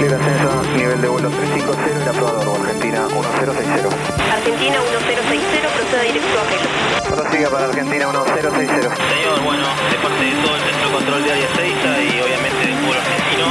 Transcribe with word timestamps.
Clear 0.00 0.16
ascenso, 0.16 0.48
nivel 0.78 0.96
de 1.02 1.08
vuelo 1.08 1.28
350, 1.28 1.76
el 1.92 2.08
aprobador, 2.08 2.56
Argentina 2.56 3.04
1060. 3.04 3.84
Argentina 4.32 4.80
1060, 4.80 5.68
proceda 5.76 6.00
directo 6.08 6.40
a 6.40 6.44
Gelo. 6.48 6.72
Prosiga 7.04 7.50
para 7.50 7.64
Argentina 7.66 8.08
1060. 8.08 8.96
Señor, 8.96 9.44
bueno, 9.44 9.68
de 9.68 10.00
parte 10.00 10.24
de 10.24 10.40
todo 10.40 10.56
el 10.56 10.62
centro 10.64 10.88
de 10.88 10.92
control 10.96 11.20
de 11.20 11.32
área 11.36 11.48
6 11.52 11.68
y 11.84 12.16
obviamente 12.16 12.64
del 12.64 12.80
pueblo 12.80 12.96
argentino, 12.96 13.44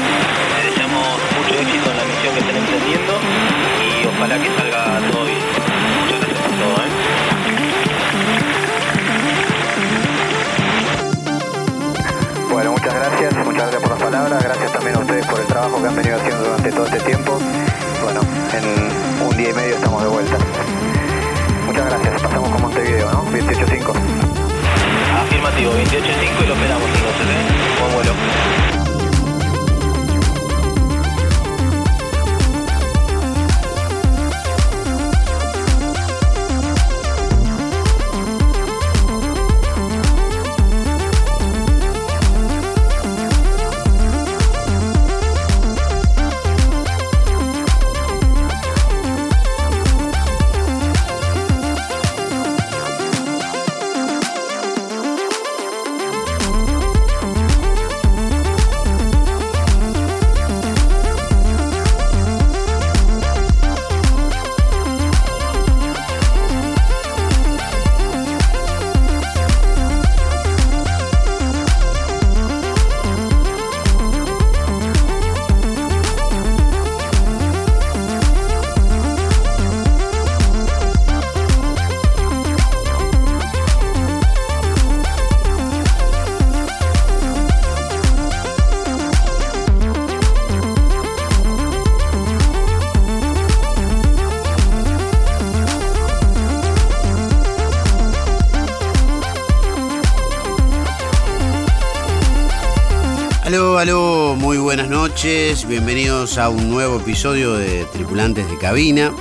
le 0.57 0.65
deseamos 0.73 1.21
mucho 1.37 1.53
éxito 1.53 1.85
en 1.85 1.97
la 2.01 2.05
misión 2.09 2.33
que 2.33 2.41
estén 2.41 2.57
emprendiendo 2.57 3.13
y 3.85 4.09
ojalá 4.09 4.35
que 4.41 4.49
salga 4.49 5.05
todo 5.05 5.21
bien. 5.29 5.45
Muchas 6.01 6.17
gracias 6.17 6.41
por 6.49 6.57
todo, 6.57 6.81
¿eh? 6.81 6.89
Bueno, 12.49 12.71
muchas 12.71 12.93
gracias, 12.95 13.37
gracias 13.79 13.81
por 13.81 13.89
las 13.89 14.11
palabras, 14.11 14.43
gracias 14.43 14.71
también 14.71 14.95
a 14.95 14.99
ustedes 14.99 15.25
por 15.27 15.39
el 15.39 15.47
trabajo 15.47 15.81
que 15.81 15.87
han 15.87 15.95
venido 15.95 16.15
haciendo 16.17 16.43
durante 16.43 16.71
todo 16.71 16.85
este 16.85 16.99
tiempo. 16.99 17.39
Bueno, 18.03 18.21
en 18.53 19.25
un 19.25 19.37
día 19.37 19.49
y 19.49 19.53
medio 19.53 19.75
estamos 19.75 20.01
de 20.03 20.09
vuelta. 20.09 20.37
Muchas 21.65 21.85
gracias, 21.85 22.21
pasamos 22.21 22.49
con 22.49 22.61
Montevideo, 22.61 23.11
¿no? 23.11 23.23
285. 23.23 23.93
Afirmativo, 25.21 25.71
28.5 25.73 26.43
y 26.43 26.47
lo 26.47 26.53
esperamos 26.53 26.89
entonces, 26.89 27.27
¿eh? 27.27 27.79
Buen 27.79 27.93
vuelo. 27.93 28.78
Aló, 103.49 103.79
aló, 103.79 104.35
muy 104.37 104.59
buenas 104.59 104.89
noches, 104.89 105.67
bienvenidos 105.67 106.37
a 106.37 106.49
un 106.49 106.69
nuevo 106.69 106.99
episodio 106.99 107.55
de 107.55 107.83
Tripulantes 107.85 108.47
de 108.47 108.59
Cabina. 108.59 109.11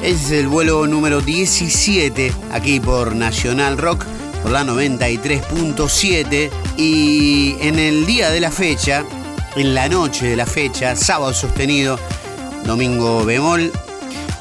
Es 0.00 0.30
el 0.30 0.46
vuelo 0.46 0.86
número 0.86 1.20
17 1.20 2.32
aquí 2.52 2.78
por 2.78 3.16
Nacional 3.16 3.76
Rock, 3.76 4.04
por 4.44 4.52
la 4.52 4.62
93.7 4.62 6.50
y 6.76 7.56
en 7.62 7.80
el 7.80 8.06
día 8.06 8.30
de 8.30 8.38
la 8.38 8.52
fecha, 8.52 9.04
en 9.56 9.74
la 9.74 9.88
noche 9.88 10.28
de 10.28 10.36
la 10.36 10.46
fecha, 10.46 10.94
sábado 10.94 11.34
sostenido, 11.34 11.98
domingo 12.64 13.24
bemol, 13.24 13.72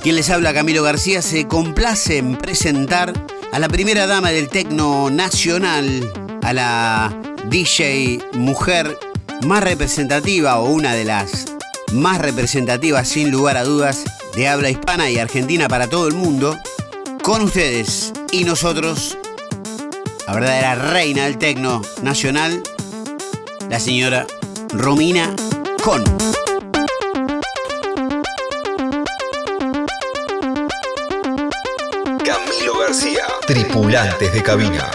quien 0.04 0.16
les 0.16 0.30
habla 0.30 0.54
Camilo 0.54 0.84
García 0.84 1.24
se 1.24 1.48
complace 1.48 2.20
en 2.20 2.38
presentar 2.38 3.12
a 3.52 3.58
la 3.58 3.68
primera 3.68 4.06
dama 4.06 4.30
del 4.30 4.48
tecno 4.48 5.10
nacional, 5.10 6.08
a 6.44 6.54
la 6.54 7.20
DJ 7.50 8.20
mujer 8.34 9.00
más 9.46 9.64
representativa 9.64 10.60
o 10.60 10.70
una 10.70 10.94
de 10.94 11.06
las 11.06 11.46
más 11.92 12.20
representativas 12.20 13.08
sin 13.08 13.32
lugar 13.32 13.58
a 13.58 13.64
dudas 13.64 14.04
de 14.36 14.48
habla 14.48 14.70
hispana 14.70 15.10
y 15.10 15.20
argentina 15.20 15.68
para 15.68 15.88
todo 15.88 16.08
el 16.08 16.14
mundo, 16.14 16.58
con 17.22 17.42
ustedes 17.42 18.14
y 18.32 18.46
nosotros, 18.46 19.18
la 20.26 20.34
verdadera 20.34 20.76
reina 20.76 21.26
del 21.26 21.38
tecno 21.38 21.82
nacional, 22.02 22.64
la 23.70 23.80
señora 23.80 24.26
Romina 24.72 25.36
Con. 25.84 26.04
Camilo 32.24 32.80
García. 32.80 33.24
Tripulantes 33.46 34.34
de 34.34 34.42
cabina. 34.42 34.90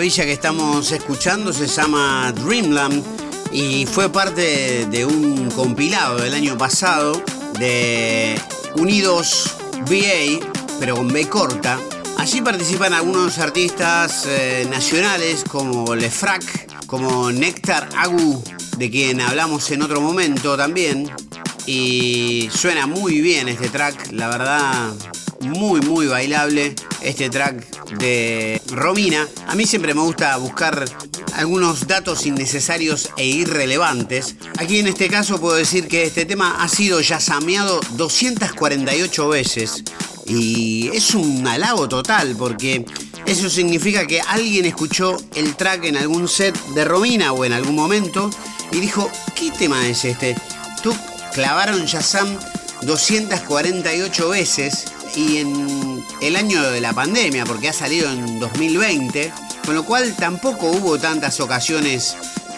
Maravilla 0.00 0.24
que 0.24 0.32
estamos 0.32 0.92
escuchando 0.92 1.52
se 1.52 1.66
llama 1.66 2.32
Dreamland 2.32 3.04
y 3.52 3.84
fue 3.84 4.08
parte 4.08 4.86
de 4.86 5.04
un 5.04 5.50
compilado 5.50 6.16
del 6.16 6.32
año 6.32 6.56
pasado 6.56 7.22
de 7.58 8.40
Unidos 8.76 9.56
VA, 9.90 10.42
pero 10.78 10.96
con 10.96 11.08
B 11.08 11.28
corta. 11.28 11.78
Allí 12.16 12.40
participan 12.40 12.94
algunos 12.94 13.38
artistas 13.40 14.24
eh, 14.26 14.66
nacionales 14.70 15.44
como 15.46 15.94
Lefrak, 15.94 16.86
como 16.86 17.30
Néctar 17.30 17.86
Agu, 17.94 18.42
de 18.78 18.90
quien 18.90 19.20
hablamos 19.20 19.70
en 19.70 19.82
otro 19.82 20.00
momento 20.00 20.56
también. 20.56 21.10
Y 21.66 22.48
suena 22.54 22.86
muy 22.86 23.20
bien 23.20 23.50
este 23.50 23.68
track, 23.68 24.12
la 24.12 24.28
verdad, 24.28 24.94
muy, 25.40 25.80
muy 25.80 26.06
bailable. 26.06 26.74
Este 27.00 27.30
track 27.30 27.66
de 27.98 28.60
Romina. 28.68 29.26
A 29.46 29.54
mí 29.54 29.66
siempre 29.66 29.94
me 29.94 30.02
gusta 30.02 30.36
buscar 30.36 30.84
algunos 31.34 31.86
datos 31.86 32.26
innecesarios 32.26 33.10
e 33.16 33.26
irrelevantes. 33.26 34.36
Aquí 34.58 34.78
en 34.78 34.86
este 34.86 35.08
caso 35.08 35.40
puedo 35.40 35.56
decir 35.56 35.88
que 35.88 36.02
este 36.02 36.26
tema 36.26 36.62
ha 36.62 36.68
sido 36.68 37.00
yasameado 37.00 37.80
248 37.92 39.28
veces. 39.28 39.82
Y 40.26 40.88
es 40.92 41.14
un 41.14 41.46
halago 41.46 41.88
total 41.88 42.36
porque 42.38 42.84
eso 43.26 43.48
significa 43.48 44.06
que 44.06 44.20
alguien 44.20 44.66
escuchó 44.66 45.16
el 45.34 45.56
track 45.56 45.84
en 45.84 45.96
algún 45.96 46.28
set 46.28 46.56
de 46.74 46.84
Romina 46.84 47.32
o 47.32 47.44
en 47.44 47.52
algún 47.52 47.74
momento 47.74 48.30
y 48.72 48.80
dijo, 48.80 49.10
¿qué 49.34 49.50
tema 49.50 49.88
es 49.88 50.04
este? 50.04 50.36
Tú 50.82 50.94
clavaron 51.32 51.86
Yasam 51.86 52.28
248 52.82 54.28
veces 54.28 54.84
y 55.16 55.38
en 55.38 56.04
el 56.20 56.36
año 56.36 56.62
de 56.70 56.80
la 56.80 56.92
pandemia, 56.92 57.44
porque 57.44 57.68
ha 57.68 57.72
salido 57.72 58.10
en 58.10 58.38
2020, 58.38 59.32
con 59.64 59.74
lo 59.74 59.84
cual 59.84 60.14
tampoco 60.16 60.70
hubo 60.70 60.98
tantas 60.98 61.40
ocasiones 61.40 62.16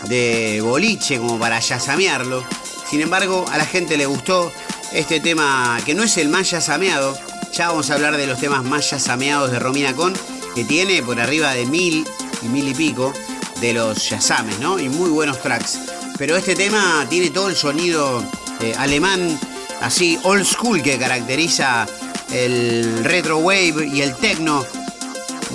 de 0.09 0.61
boliche 0.63 1.19
como 1.19 1.39
para 1.39 1.61
yasamearlo. 1.61 2.45
Sin 2.89 3.01
embargo, 3.01 3.45
a 3.51 3.59
la 3.59 3.65
gente 3.65 3.97
le 3.97 4.07
gustó 4.07 4.53
este 4.93 5.21
tema 5.21 5.81
que 5.85 5.95
no 5.95 6.03
es 6.03 6.17
el 6.19 6.29
más 6.29 6.51
yasameado. 6.51 7.19
Ya 7.53 7.69
vamos 7.69 7.91
a 7.91 7.95
hablar 7.95 8.17
de 8.17 8.27
los 8.27 8.39
temas 8.39 8.65
más 8.65 8.91
yasameados 8.91 9.51
de 9.51 9.59
Romina 9.59 9.95
Con, 9.95 10.15
que 10.55 10.65
tiene 10.65 11.03
por 11.03 11.21
arriba 11.21 11.55
de 11.55 11.67
mil 11.67 12.07
y 12.43 12.47
mil 12.47 12.69
y 12.69 12.75
pico 12.75 13.13
de 13.61 13.73
los 13.75 14.09
yasames, 14.09 14.59
¿no? 14.59 14.79
Y 14.79 14.89
muy 14.89 15.11
buenos 15.11 15.41
tracks. 15.41 15.79
Pero 16.19 16.37
este 16.37 16.55
tema 16.55 17.07
tiene 17.09 17.31
todo 17.31 17.49
el 17.49 17.57
sonido 17.57 18.23
eh, 18.61 18.75
alemán, 18.77 19.39
así 19.81 20.19
old 20.25 20.45
school, 20.45 20.83
que 20.83 20.99
caracteriza 20.99 21.87
el 22.33 23.05
retro 23.05 23.39
wave 23.39 23.87
y 23.87 24.03
el 24.03 24.15
techno 24.17 24.65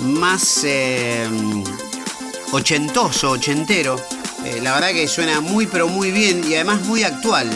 más 0.02 0.62
eh, 0.64 1.26
ochentoso, 2.52 3.30
ochentero. 3.32 3.96
Eh, 4.44 4.60
la 4.62 4.74
verdad 4.74 4.90
que 4.90 5.08
suena 5.08 5.40
muy 5.40 5.66
pero 5.66 5.88
muy 5.88 6.10
bien 6.10 6.42
y 6.48 6.54
además 6.54 6.82
muy 6.82 7.02
actual, 7.02 7.48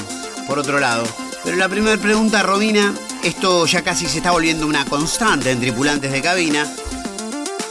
por 0.46 0.58
otro 0.58 0.80
lado. 0.80 1.04
Pero 1.44 1.56
la 1.56 1.68
primera 1.68 1.96
pregunta, 1.96 2.42
Romina, 2.42 2.94
esto 3.22 3.66
ya 3.66 3.82
casi 3.82 4.06
se 4.06 4.18
está 4.18 4.30
volviendo 4.32 4.66
una 4.66 4.84
constante 4.84 5.50
en 5.50 5.60
tripulantes 5.60 6.12
de 6.12 6.20
cabina. 6.20 6.66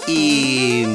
¿Y 0.07 0.86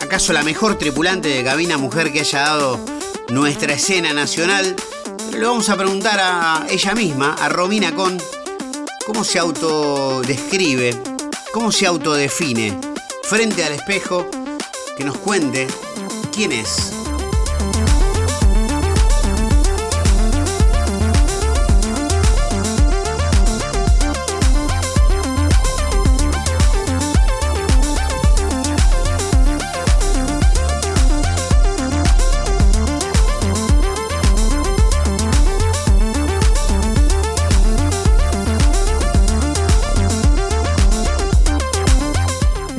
acaso 0.00 0.32
la 0.32 0.42
mejor 0.42 0.76
tripulante 0.78 1.28
de 1.28 1.42
cabina 1.42 1.78
mujer 1.78 2.12
que 2.12 2.20
haya 2.20 2.40
dado 2.40 2.80
nuestra 3.28 3.74
escena 3.74 4.12
nacional? 4.12 4.76
le 5.32 5.44
vamos 5.44 5.68
a 5.68 5.76
preguntar 5.76 6.18
a 6.18 6.66
ella 6.70 6.94
misma, 6.94 7.34
a 7.34 7.48
Romina 7.50 7.94
Con, 7.94 8.16
cómo 9.06 9.22
se 9.22 9.38
autodescribe, 9.38 11.00
cómo 11.54 11.70
se 11.70 11.86
autodefine 11.86 12.76
frente 13.22 13.64
al 13.64 13.72
espejo, 13.72 14.26
que 14.96 15.04
nos 15.04 15.16
cuente 15.18 15.68
quién 16.32 16.50
es. 16.50 17.05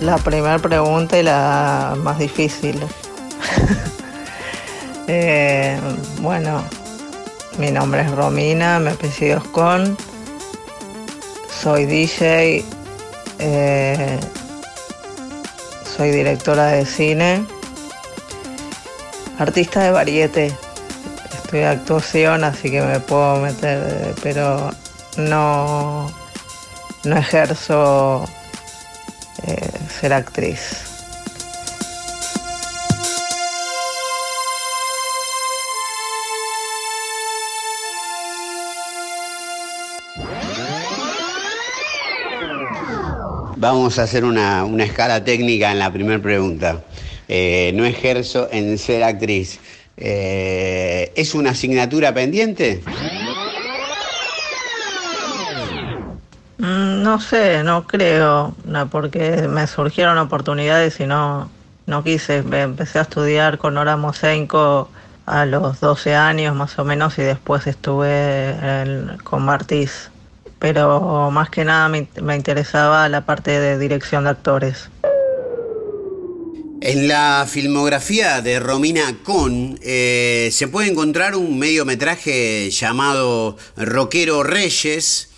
La 0.07 0.17
primera 0.17 0.57
pregunta 0.57 1.19
y 1.19 1.23
la 1.23 1.93
más 1.97 2.17
difícil. 2.17 2.79
Eh, 5.09 5.79
bueno, 6.19 6.61
mi 7.59 7.71
nombre 7.71 8.01
es 8.01 8.11
Romina, 8.11 8.77
me 8.77 8.91
apellido 8.91 9.41
con. 9.53 9.97
Soy 11.49 11.85
DJ, 11.85 12.65
eh, 13.39 14.19
soy 15.95 16.11
directora 16.11 16.65
de 16.67 16.85
cine, 16.85 17.45
artista 19.39 19.81
de 19.83 19.91
variete. 19.91 20.53
Estoy 21.41 21.59
de 21.59 21.67
actuación, 21.67 22.43
así 22.43 22.69
que 22.69 22.81
me 22.81 22.99
puedo 22.99 23.37
meter, 23.37 24.13
pero 24.21 24.71
no, 25.15 26.11
no 27.05 27.17
ejerzo 27.17 28.25
eh, 29.43 29.76
ser 29.99 30.13
actriz. 30.13 30.83
Vamos 43.55 43.97
a 43.97 44.03
hacer 44.03 44.23
una, 44.23 44.63
una 44.65 44.83
escala 44.83 45.23
técnica 45.23 45.71
en 45.71 45.79
la 45.79 45.91
primera 45.91 46.21
pregunta. 46.21 46.83
Eh, 47.27 47.71
no 47.73 47.83
ejerzo 47.83 48.49
en 48.51 48.77
ser 48.77 49.03
actriz. 49.03 49.59
Eh, 49.97 51.11
¿Es 51.15 51.33
una 51.33 51.51
asignatura 51.51 52.13
pendiente? 52.13 52.81
No 56.57 57.19
sé, 57.19 57.63
no 57.63 57.85
creo, 57.85 58.55
porque 58.89 59.47
me 59.47 59.67
surgieron 59.67 60.17
oportunidades 60.17 60.99
y 60.99 61.05
no, 61.05 61.49
no 61.85 62.03
quise. 62.03 62.41
Me 62.43 62.61
Empecé 62.61 62.99
a 62.99 63.03
estudiar 63.03 63.57
con 63.57 63.75
Nora 63.75 63.95
Mosenko 63.95 64.89
a 65.25 65.45
los 65.45 65.79
12 65.79 66.15
años 66.15 66.55
más 66.55 66.79
o 66.79 66.85
menos 66.85 67.17
y 67.19 67.21
después 67.21 67.67
estuve 67.67 68.55
con 69.23 69.43
Martis. 69.43 70.09
Pero 70.59 71.29
más 71.31 71.51
que 71.51 71.63
nada 71.63 71.87
me, 71.89 72.07
me 72.21 72.35
interesaba 72.35 73.07
la 73.09 73.25
parte 73.25 73.59
de 73.59 73.77
dirección 73.77 74.23
de 74.23 74.31
actores. 74.31 74.89
En 76.79 77.07
la 77.07 77.47
filmografía 77.49 78.41
de 78.41 78.59
Romina 78.59 79.17
Con 79.23 79.79
eh, 79.81 80.49
se 80.51 80.67
puede 80.67 80.89
encontrar 80.89 81.35
un 81.35 81.57
mediometraje 81.57 82.69
llamado 82.69 83.57
Roquero 83.75 84.43
Reyes. 84.43 85.29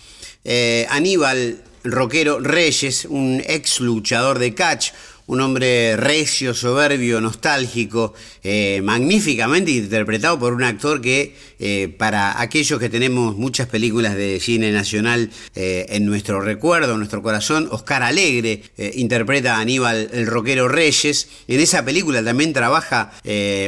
Eh, 0.44 0.86
Aníbal 0.88 1.62
Roquero 1.84 2.40
Reyes, 2.40 3.04
un 3.04 3.42
ex 3.46 3.80
luchador 3.80 4.38
de 4.38 4.54
catch, 4.54 4.92
un 5.26 5.40
hombre 5.42 5.96
recio, 5.96 6.54
soberbio, 6.54 7.20
nostálgico, 7.20 8.14
eh, 8.42 8.80
magníficamente 8.82 9.70
interpretado 9.70 10.40
por 10.40 10.54
un 10.54 10.64
actor 10.64 11.00
que, 11.00 11.36
eh, 11.60 11.94
para 11.96 12.40
aquellos 12.40 12.80
que 12.80 12.88
tenemos 12.88 13.36
muchas 13.36 13.68
películas 13.68 14.16
de 14.16 14.40
cine 14.40 14.72
nacional 14.72 15.30
en 15.54 16.04
nuestro 16.04 16.40
recuerdo, 16.40 16.94
en 16.94 16.98
nuestro 16.98 17.22
corazón, 17.22 17.68
Oscar 17.70 18.02
Alegre 18.02 18.62
interpreta 18.94 19.56
a 19.56 19.60
Aníbal 19.60 20.10
el 20.12 20.26
Roquero 20.26 20.66
Reyes. 20.66 21.28
En 21.46 21.60
esa 21.60 21.84
película 21.84 22.24
también 22.24 22.52
trabaja 22.52 23.12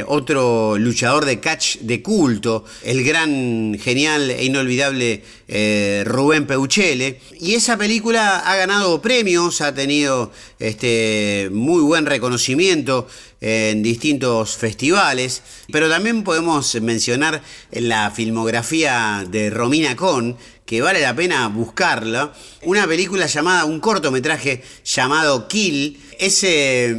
otro 0.07 0.77
luchador 0.77 1.23
de 1.23 1.39
catch 1.39 1.77
de 1.77 2.01
culto, 2.01 2.65
el 2.83 3.05
gran, 3.05 3.79
genial 3.79 4.31
e 4.31 4.43
inolvidable 4.43 5.23
eh, 5.47 6.03
Rubén 6.05 6.47
Peuchele. 6.47 7.19
Y 7.39 7.55
esa 7.55 7.77
película 7.77 8.39
ha 8.39 8.55
ganado 8.55 9.01
premios, 9.01 9.61
ha 9.61 9.73
tenido 9.73 10.31
este, 10.59 11.49
muy 11.51 11.81
buen 11.81 12.05
reconocimiento 12.05 13.07
en 13.41 13.83
distintos 13.83 14.55
festivales, 14.55 15.41
pero 15.71 15.89
también 15.89 16.23
podemos 16.23 16.73
mencionar 16.81 17.41
en 17.71 17.89
la 17.89 18.09
filmografía 18.11 19.25
de 19.29 19.49
Romina 19.49 19.97
Con, 19.97 20.37
que 20.65 20.81
vale 20.81 21.01
la 21.01 21.13
pena 21.13 21.47
buscarla, 21.49 22.31
una 22.61 22.87
película 22.87 23.25
llamada, 23.25 23.65
un 23.65 23.81
cortometraje 23.81 24.63
llamado 24.85 25.49
Kill. 25.49 25.99
Ese 26.19 26.97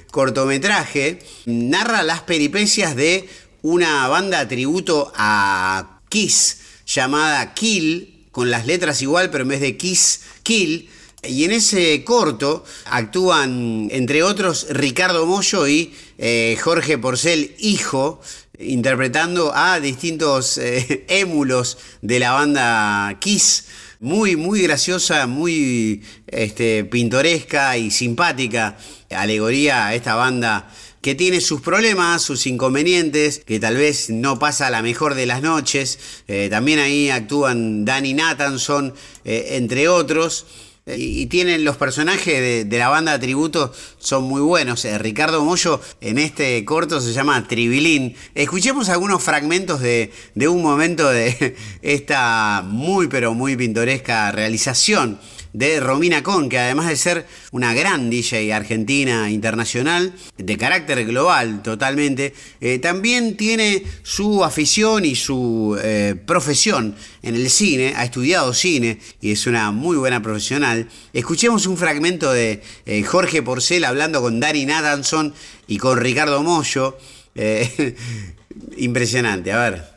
cortometraje 0.10 1.18
narra 1.44 2.02
las 2.02 2.22
peripecias 2.22 2.96
de 2.96 3.28
una 3.60 4.08
banda 4.08 4.48
tributo 4.48 5.12
a 5.14 6.00
Kiss 6.08 6.61
llamada 6.94 7.54
Kill, 7.54 8.26
con 8.30 8.50
las 8.50 8.66
letras 8.66 9.02
igual, 9.02 9.30
pero 9.30 9.42
en 9.42 9.48
vez 9.48 9.60
de 9.60 9.76
Kiss, 9.76 10.22
Kill. 10.42 10.88
Y 11.24 11.44
en 11.44 11.52
ese 11.52 12.02
corto 12.02 12.64
actúan, 12.86 13.88
entre 13.92 14.24
otros, 14.24 14.66
Ricardo 14.70 15.24
Mollo 15.24 15.68
y 15.68 15.94
eh, 16.18 16.58
Jorge 16.60 16.98
Porcel, 16.98 17.54
hijo, 17.60 18.20
interpretando 18.58 19.54
a 19.54 19.78
distintos 19.78 20.58
eh, 20.58 21.04
émulos 21.08 21.78
de 22.00 22.18
la 22.18 22.32
banda 22.32 23.18
Kiss. 23.20 23.66
Muy, 24.00 24.34
muy 24.34 24.62
graciosa, 24.62 25.28
muy 25.28 26.02
este, 26.26 26.84
pintoresca 26.84 27.76
y 27.76 27.92
simpática 27.92 28.76
alegoría 29.10 29.86
a 29.86 29.94
esta 29.94 30.16
banda 30.16 30.68
que 31.02 31.16
tiene 31.16 31.40
sus 31.40 31.60
problemas, 31.60 32.22
sus 32.22 32.46
inconvenientes, 32.46 33.40
que 33.44 33.58
tal 33.58 33.76
vez 33.76 34.08
no 34.08 34.38
pasa 34.38 34.70
la 34.70 34.82
mejor 34.82 35.14
de 35.14 35.26
las 35.26 35.42
noches. 35.42 35.98
Eh, 36.28 36.46
también 36.48 36.78
ahí 36.78 37.10
actúan 37.10 37.84
Danny 37.84 38.14
Nathanson, 38.14 38.94
eh, 39.24 39.48
entre 39.56 39.88
otros. 39.88 40.46
Eh, 40.86 40.96
Y, 40.98 41.26
tienen 41.26 41.64
los 41.64 41.76
personajes 41.76 42.40
de, 42.40 42.64
de 42.64 42.78
la 42.78 42.88
banda 42.88 43.18
tributo, 43.18 43.72
son 43.98 44.24
muy 44.24 44.40
buenos. 44.40 44.84
Ricardo 44.98 45.44
Mollo 45.44 45.80
en 46.00 46.18
este 46.18 46.64
corto 46.64 47.00
se 47.00 47.12
llama 47.12 47.48
Tribilín. 47.48 48.14
Escuchemos 48.36 48.88
algunos 48.88 49.22
fragmentos 49.22 49.80
de, 49.80 50.12
de 50.36 50.46
un 50.48 50.62
momento 50.62 51.10
de 51.10 51.56
esta 51.82 52.62
muy 52.64 53.08
pero 53.08 53.34
muy 53.34 53.56
pintoresca 53.56 54.30
realización 54.30 55.18
de 55.52 55.80
Romina 55.80 56.22
Con, 56.22 56.48
que 56.48 56.58
además 56.58 56.88
de 56.88 56.96
ser 56.96 57.26
una 57.50 57.74
gran 57.74 58.10
DJ 58.10 58.52
argentina 58.52 59.30
internacional, 59.30 60.12
de 60.36 60.56
carácter 60.56 61.04
global 61.04 61.62
totalmente, 61.62 62.34
eh, 62.60 62.78
también 62.78 63.36
tiene 63.36 63.82
su 64.02 64.44
afición 64.44 65.04
y 65.04 65.14
su 65.14 65.78
eh, 65.82 66.14
profesión 66.26 66.94
en 67.22 67.34
el 67.34 67.50
cine, 67.50 67.94
ha 67.96 68.04
estudiado 68.04 68.54
cine 68.54 68.98
y 69.20 69.32
es 69.32 69.46
una 69.46 69.70
muy 69.72 69.96
buena 69.96 70.22
profesional. 70.22 70.88
Escuchemos 71.12 71.66
un 71.66 71.76
fragmento 71.76 72.32
de 72.32 72.62
eh, 72.86 73.02
Jorge 73.02 73.42
Porcel 73.42 73.84
hablando 73.84 74.20
con 74.22 74.40
Dani 74.40 74.66
Nathanson 74.66 75.34
y 75.66 75.78
con 75.78 75.98
Ricardo 75.98 76.42
Mollo. 76.42 76.96
impresionante, 78.76 79.52
a 79.52 79.58
ver. 79.58 79.91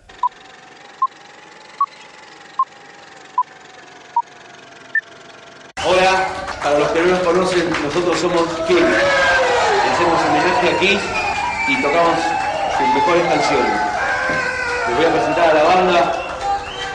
Hola, 5.87 6.25
para 6.63 6.79
los 6.79 6.89
que 6.89 6.99
no 7.01 7.11
nos 7.11 7.19
conocen, 7.19 7.69
nosotros 7.83 8.19
somos 8.19 8.41
King. 8.67 8.81
Hacemos 9.93 10.19
homenaje 10.19 10.75
aquí 10.75 10.99
y 11.67 11.81
tocamos 11.81 12.17
sus 12.75 12.87
mejores 12.95 13.23
canciones. 13.27 13.81
Les 14.87 14.97
voy 14.97 15.05
a 15.05 15.11
presentar 15.11 15.49
a 15.49 15.53
la 15.53 15.63
banda 15.63 16.13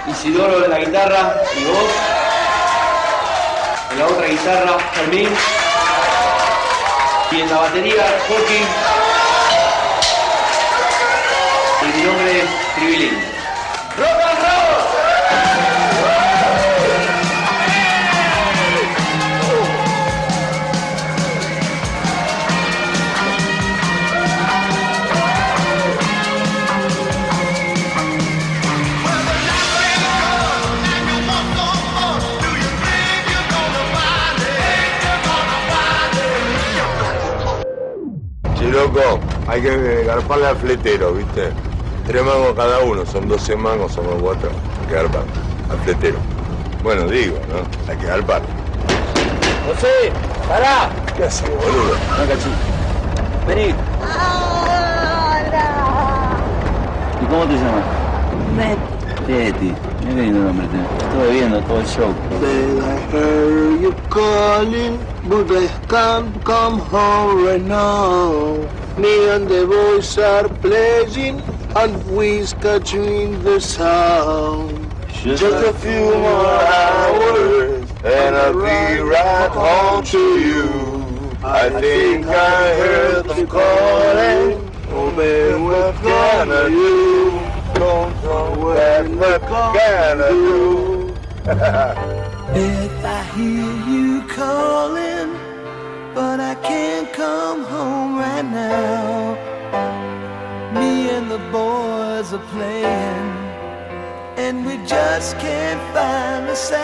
Isidoro 0.08 0.64
en 0.64 0.70
la 0.72 0.78
guitarra 0.80 1.36
y 1.56 1.64
voz. 1.66 1.90
En 3.92 3.98
la 4.00 4.06
otra 4.06 4.26
guitarra, 4.26 4.78
Fermín. 4.92 5.28
Y 7.30 7.40
en 7.42 7.48
la 7.48 7.58
batería, 7.58 8.18
Joaquín. 8.26 8.66
Y 11.82 11.96
mi 11.96 12.02
nombre 12.02 12.38
es 12.40 12.74
Tribilín. 12.74 13.29
Loco, 38.94 39.20
hay 39.46 39.62
que 39.62 40.04
garparle 40.04 40.46
al 40.46 40.56
fletero, 40.56 41.14
¿viste? 41.14 41.52
Tres 42.06 42.24
mangos 42.24 42.54
cada 42.54 42.80
uno, 42.80 43.06
son 43.06 43.28
12 43.28 43.56
mangos, 43.56 43.92
somos 43.92 44.14
cuatro. 44.20 44.50
Hay 44.80 44.86
que 44.88 44.94
garpar 44.94 45.22
al 45.70 45.78
fletero. 45.78 46.18
Bueno, 46.82 47.06
digo, 47.06 47.38
¿no? 47.48 47.90
Hay 47.90 47.98
que 47.98 48.06
garpar. 48.06 48.42
José, 49.66 50.12
pará. 50.48 50.90
¿Qué 51.16 51.24
haces, 51.24 51.48
boludo? 51.48 51.94
No, 52.18 52.26
cachín. 52.26 52.52
Vení. 53.46 53.74
¿Y 57.22 57.26
cómo 57.26 57.44
te 57.44 57.54
llamas? 57.54 58.00
Betty. 59.26 59.74
Mira 60.00 60.14
qué 60.14 60.22
lindo 60.22 60.40
nombre 60.40 60.66
tenés. 60.68 60.86
Estuve 61.02 61.30
viendo 61.30 61.60
todo 61.60 61.78
el 61.78 61.86
show. 61.86 62.14
Said 62.40 62.78
I 62.82 62.98
heard 63.12 63.80
you 63.82 63.94
calling, 64.08 64.98
but 65.28 65.50
I 65.50 65.68
can't 65.88 66.44
come 66.44 66.80
home 66.90 67.46
right 67.46 67.62
now. 67.62 68.56
Me 68.98 69.30
and 69.30 69.48
the 69.48 69.66
boys 69.66 70.18
are 70.18 70.48
playing, 70.48 71.40
and 71.76 72.16
we's 72.16 72.52
catching 72.54 73.42
the 73.42 73.60
sound. 73.60 74.90
Just 75.22 75.42
a 75.42 75.72
few 75.74 76.14
more 76.16 76.46
hours, 76.46 77.90
and 78.04 78.36
I'll 78.36 78.52
be 78.54 79.00
right 79.00 79.50
home 79.50 80.04
to 80.04 80.38
you. 80.38 80.90
I 81.42 81.70
think 81.80 82.26
I 82.26 82.74
heard 82.76 83.24
them 83.26 83.46
calling. 83.46 84.70
Oh, 84.90 85.10
man, 85.12 85.64
what 85.64 85.94
can 85.96 86.50
I 86.50 86.68
do? 86.68 87.30
Don't 87.74 88.22
know 88.22 88.50
what, 88.58 89.08
what 89.08 89.40
can 89.42 90.20
I 90.20 90.28
do? 90.28 91.16
Beth, 91.44 93.04
I 93.04 93.22
hear 93.34 93.72
you 93.88 94.22
calling, 94.28 95.39
but 96.14 96.40
I 96.40 96.54
can't 96.56 97.12
come 97.12 97.62
home 97.64 98.16
right 98.16 98.42
now. 98.42 99.34
Me 100.74 101.10
and 101.10 101.30
the 101.30 101.38
boys 101.50 102.32
are 102.32 102.46
playing, 102.54 103.30
and 104.36 104.66
we 104.66 104.76
just 104.86 105.38
can't 105.38 105.80
find 105.94 106.48
the 106.48 106.54
sound. 106.54 106.80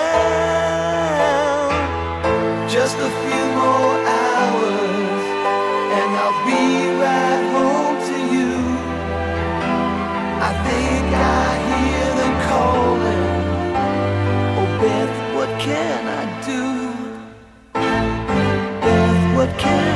Just 2.70 2.96
a 2.98 3.10
few 3.22 3.45
podcast. 19.46 19.95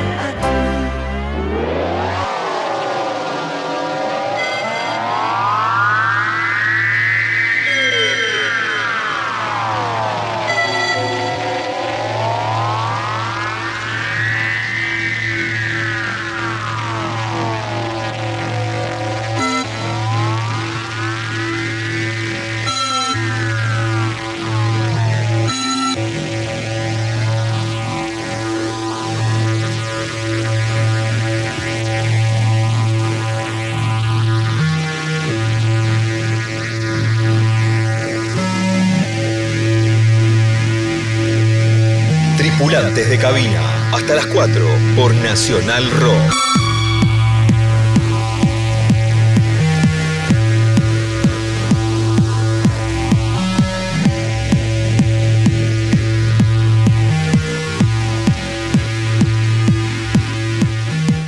Tripulantes 42.61 43.09
de 43.09 43.17
cabina. 43.17 43.59
Hasta 43.91 44.13
las 44.13 44.27
4 44.27 44.63
por 44.95 45.15
Nacional 45.15 45.83
Rock. 45.99 46.31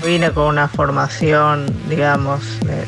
Vine 0.05 0.31
con 0.31 0.45
una 0.45 0.67
formación, 0.67 1.65
digamos, 1.89 2.59
de- 2.65 2.83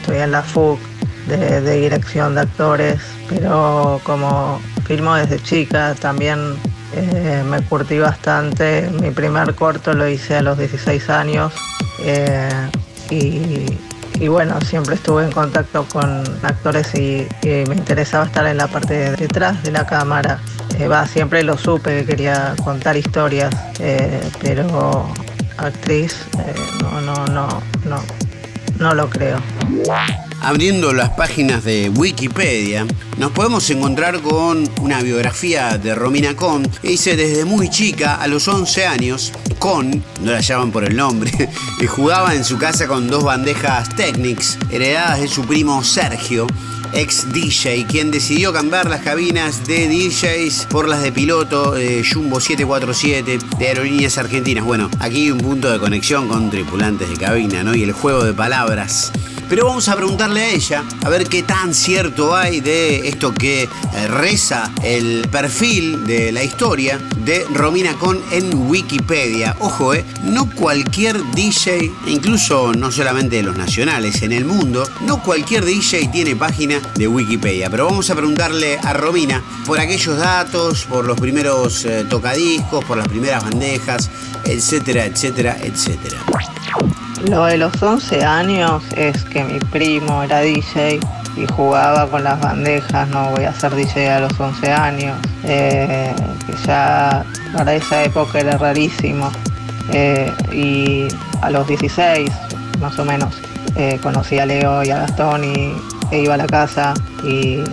estoy 0.00 0.16
en 0.18 0.32
la 0.32 0.42
FUC 0.42 0.80
de 1.28 1.80
dirección 1.80 2.34
de 2.34 2.42
actores, 2.42 3.00
pero 3.28 4.00
como 4.04 4.60
filmo 4.86 5.14
desde 5.16 5.40
chica 5.42 5.94
también 6.00 6.54
eh, 6.96 7.44
me 7.48 7.62
curtí 7.62 7.98
bastante. 7.98 8.90
Mi 9.00 9.10
primer 9.10 9.54
corto 9.54 9.92
lo 9.92 10.08
hice 10.08 10.36
a 10.36 10.42
los 10.42 10.58
16 10.58 11.10
años 11.10 11.52
eh, 12.00 12.48
y, 13.10 14.28
bueno, 14.28 14.60
siempre 14.62 14.94
estuve 14.94 15.24
en 15.24 15.32
contacto 15.32 15.86
con 15.92 16.24
actores 16.42 16.94
y, 16.94 17.26
me 17.42 17.74
interesaba 17.76 18.24
estar 18.24 18.46
en 18.46 18.56
la 18.56 18.66
parte 18.66 18.94
de 18.94 19.16
detrás 19.16 19.62
de 19.62 19.72
la 19.72 19.86
cámara. 19.86 20.38
Eh, 20.78 20.88
siempre 21.10 21.42
lo 21.42 21.56
supe 21.56 21.98
que 21.98 22.04
quería 22.06 22.54
contar 22.64 22.96
historias, 22.96 23.54
eh, 23.78 24.20
pero 24.40 25.06
actriz, 25.58 26.26
no, 26.82 27.00
no, 27.00 27.26
no, 27.26 27.62
no, 27.84 28.02
no 28.78 28.94
lo 28.94 29.08
creo. 29.08 29.38
Abriendo 30.40 30.92
las 30.92 31.10
páginas 31.10 31.64
de 31.64 31.88
Wikipedia, 31.88 32.86
nos 33.18 33.32
podemos 33.32 33.68
encontrar 33.70 34.20
con 34.20 34.68
una 34.80 35.02
biografía 35.02 35.78
de 35.78 35.94
Romina 35.94 36.36
Con, 36.36 36.62
que 36.62 36.88
dice 36.88 37.16
desde 37.16 37.44
muy 37.44 37.68
chica, 37.70 38.16
a 38.16 38.26
los 38.28 38.46
11 38.46 38.86
años, 38.86 39.32
Con, 39.58 40.04
no 40.22 40.32
la 40.32 40.40
llaman 40.40 40.70
por 40.70 40.84
el 40.84 40.96
nombre, 40.96 41.32
jugaba 41.88 42.34
en 42.34 42.44
su 42.44 42.58
casa 42.58 42.86
con 42.86 43.08
dos 43.08 43.24
bandejas 43.24 43.94
Technics, 43.96 44.58
heredadas 44.70 45.20
de 45.20 45.28
su 45.28 45.44
primo 45.44 45.82
Sergio, 45.82 46.46
ex 46.92 47.32
DJ, 47.32 47.86
quien 47.86 48.10
decidió 48.10 48.52
cambiar 48.52 48.88
las 48.88 49.02
cabinas 49.02 49.66
de 49.66 49.88
DJs 49.88 50.66
por 50.70 50.88
las 50.88 51.02
de 51.02 51.12
piloto 51.12 51.76
eh, 51.76 52.04
Jumbo 52.04 52.40
747 52.40 53.38
de 53.58 53.66
Aerolíneas 53.66 54.18
Argentinas. 54.18 54.64
Bueno, 54.64 54.90
aquí 55.00 55.30
un 55.30 55.38
punto 55.38 55.70
de 55.70 55.78
conexión 55.78 56.28
con 56.28 56.50
tripulantes 56.50 57.08
de 57.08 57.16
cabina, 57.16 57.62
¿no? 57.62 57.74
Y 57.74 57.82
el 57.82 57.92
juego 57.92 58.24
de 58.24 58.32
palabras. 58.32 59.12
Pero 59.48 59.66
vamos 59.66 59.88
a 59.88 59.94
preguntarle 59.94 60.42
a 60.42 60.50
ella 60.50 60.84
a 61.04 61.08
ver 61.08 61.28
qué 61.28 61.44
tan 61.44 61.72
cierto 61.72 62.34
hay 62.34 62.60
de 62.60 63.08
esto 63.08 63.32
que 63.32 63.62
eh, 63.62 64.08
reza 64.08 64.72
el 64.82 65.28
perfil 65.30 66.04
de 66.04 66.32
la 66.32 66.42
historia 66.42 66.98
de 67.24 67.44
Romina 67.52 67.94
Con 67.94 68.20
en 68.32 68.68
Wikipedia. 68.68 69.54
Ojo, 69.60 69.94
eh, 69.94 70.04
no 70.24 70.50
cualquier 70.50 71.22
DJ, 71.32 71.92
incluso 72.08 72.72
no 72.74 72.90
solamente 72.90 73.36
de 73.36 73.44
los 73.44 73.56
nacionales, 73.56 74.22
en 74.22 74.32
el 74.32 74.44
mundo, 74.44 74.88
no 75.02 75.22
cualquier 75.22 75.64
DJ 75.64 76.08
tiene 76.08 76.34
página 76.34 76.80
de 76.96 77.06
Wikipedia. 77.06 77.70
Pero 77.70 77.86
vamos 77.86 78.10
a 78.10 78.16
preguntarle 78.16 78.78
a 78.82 78.92
Romina 78.94 79.42
por 79.64 79.78
aquellos 79.78 80.18
datos, 80.18 80.86
por 80.86 81.04
los 81.04 81.20
primeros 81.20 81.84
eh, 81.84 82.04
tocadiscos, 82.08 82.84
por 82.84 82.96
las 82.96 83.06
primeras 83.06 83.44
bandejas, 83.44 84.10
etcétera, 84.44 85.06
etcétera, 85.06 85.56
etcétera. 85.62 86.18
Lo 87.24 87.46
de 87.46 87.56
los 87.56 87.82
11 87.82 88.24
años 88.24 88.82
es 88.94 89.24
que 89.24 89.42
mi 89.42 89.58
primo 89.58 90.22
era 90.22 90.40
DJ 90.40 91.00
y 91.36 91.46
jugaba 91.52 92.06
con 92.08 92.22
las 92.22 92.40
bandejas, 92.40 93.08
no 93.08 93.30
voy 93.30 93.44
a 93.44 93.52
ser 93.52 93.74
DJ 93.74 94.10
a 94.10 94.20
los 94.20 94.38
11 94.38 94.72
años, 94.72 95.16
eh, 95.44 96.14
que 96.46 96.52
ya 96.66 97.24
para 97.54 97.74
esa 97.74 98.04
época 98.04 98.40
era 98.40 98.58
rarísimo. 98.58 99.30
Eh, 99.92 100.32
y 100.52 101.08
a 101.42 101.50
los 101.50 101.66
16, 101.66 102.30
más 102.80 102.98
o 102.98 103.04
menos, 103.04 103.34
eh, 103.76 103.98
conocí 104.02 104.38
a 104.38 104.46
Leo 104.46 104.84
y 104.84 104.90
a 104.90 104.98
Gastón 105.00 105.44
y 105.44 105.72
e 106.10 106.22
iba 106.22 106.34
a 106.34 106.36
la 106.36 106.46
casa 106.46 106.94
y, 107.24 107.64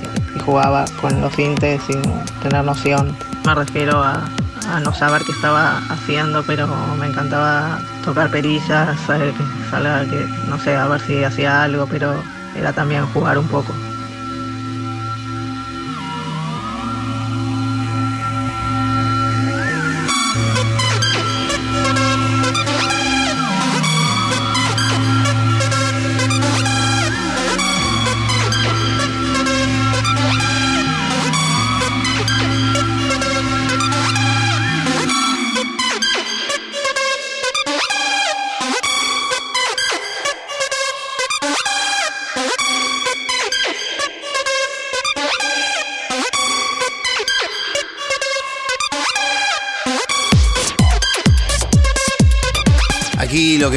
jugaba 0.45 0.83
con 0.99 1.21
los 1.21 1.31
sintes 1.35 1.79
sin 1.85 2.01
tener 2.41 2.65
noción. 2.65 3.15
Me 3.45 3.53
refiero 3.53 4.03
a, 4.03 4.27
a 4.67 4.79
no 4.79 4.91
saber 4.91 5.21
qué 5.23 5.31
estaba 5.31 5.77
haciendo, 5.89 6.43
pero 6.43 6.67
me 6.99 7.05
encantaba 7.05 7.79
tocar 8.03 8.29
perillas, 8.29 8.99
saber 9.01 9.33
que 9.33 9.43
salga, 9.69 10.05
que 10.05 10.27
no 10.47 10.59
sé, 10.59 10.75
a 10.75 10.87
ver 10.87 11.01
si 11.01 11.23
hacía 11.23 11.63
algo, 11.63 11.87
pero 11.87 12.23
era 12.55 12.73
también 12.73 13.05
jugar 13.07 13.37
un 13.37 13.47
poco. 13.47 13.73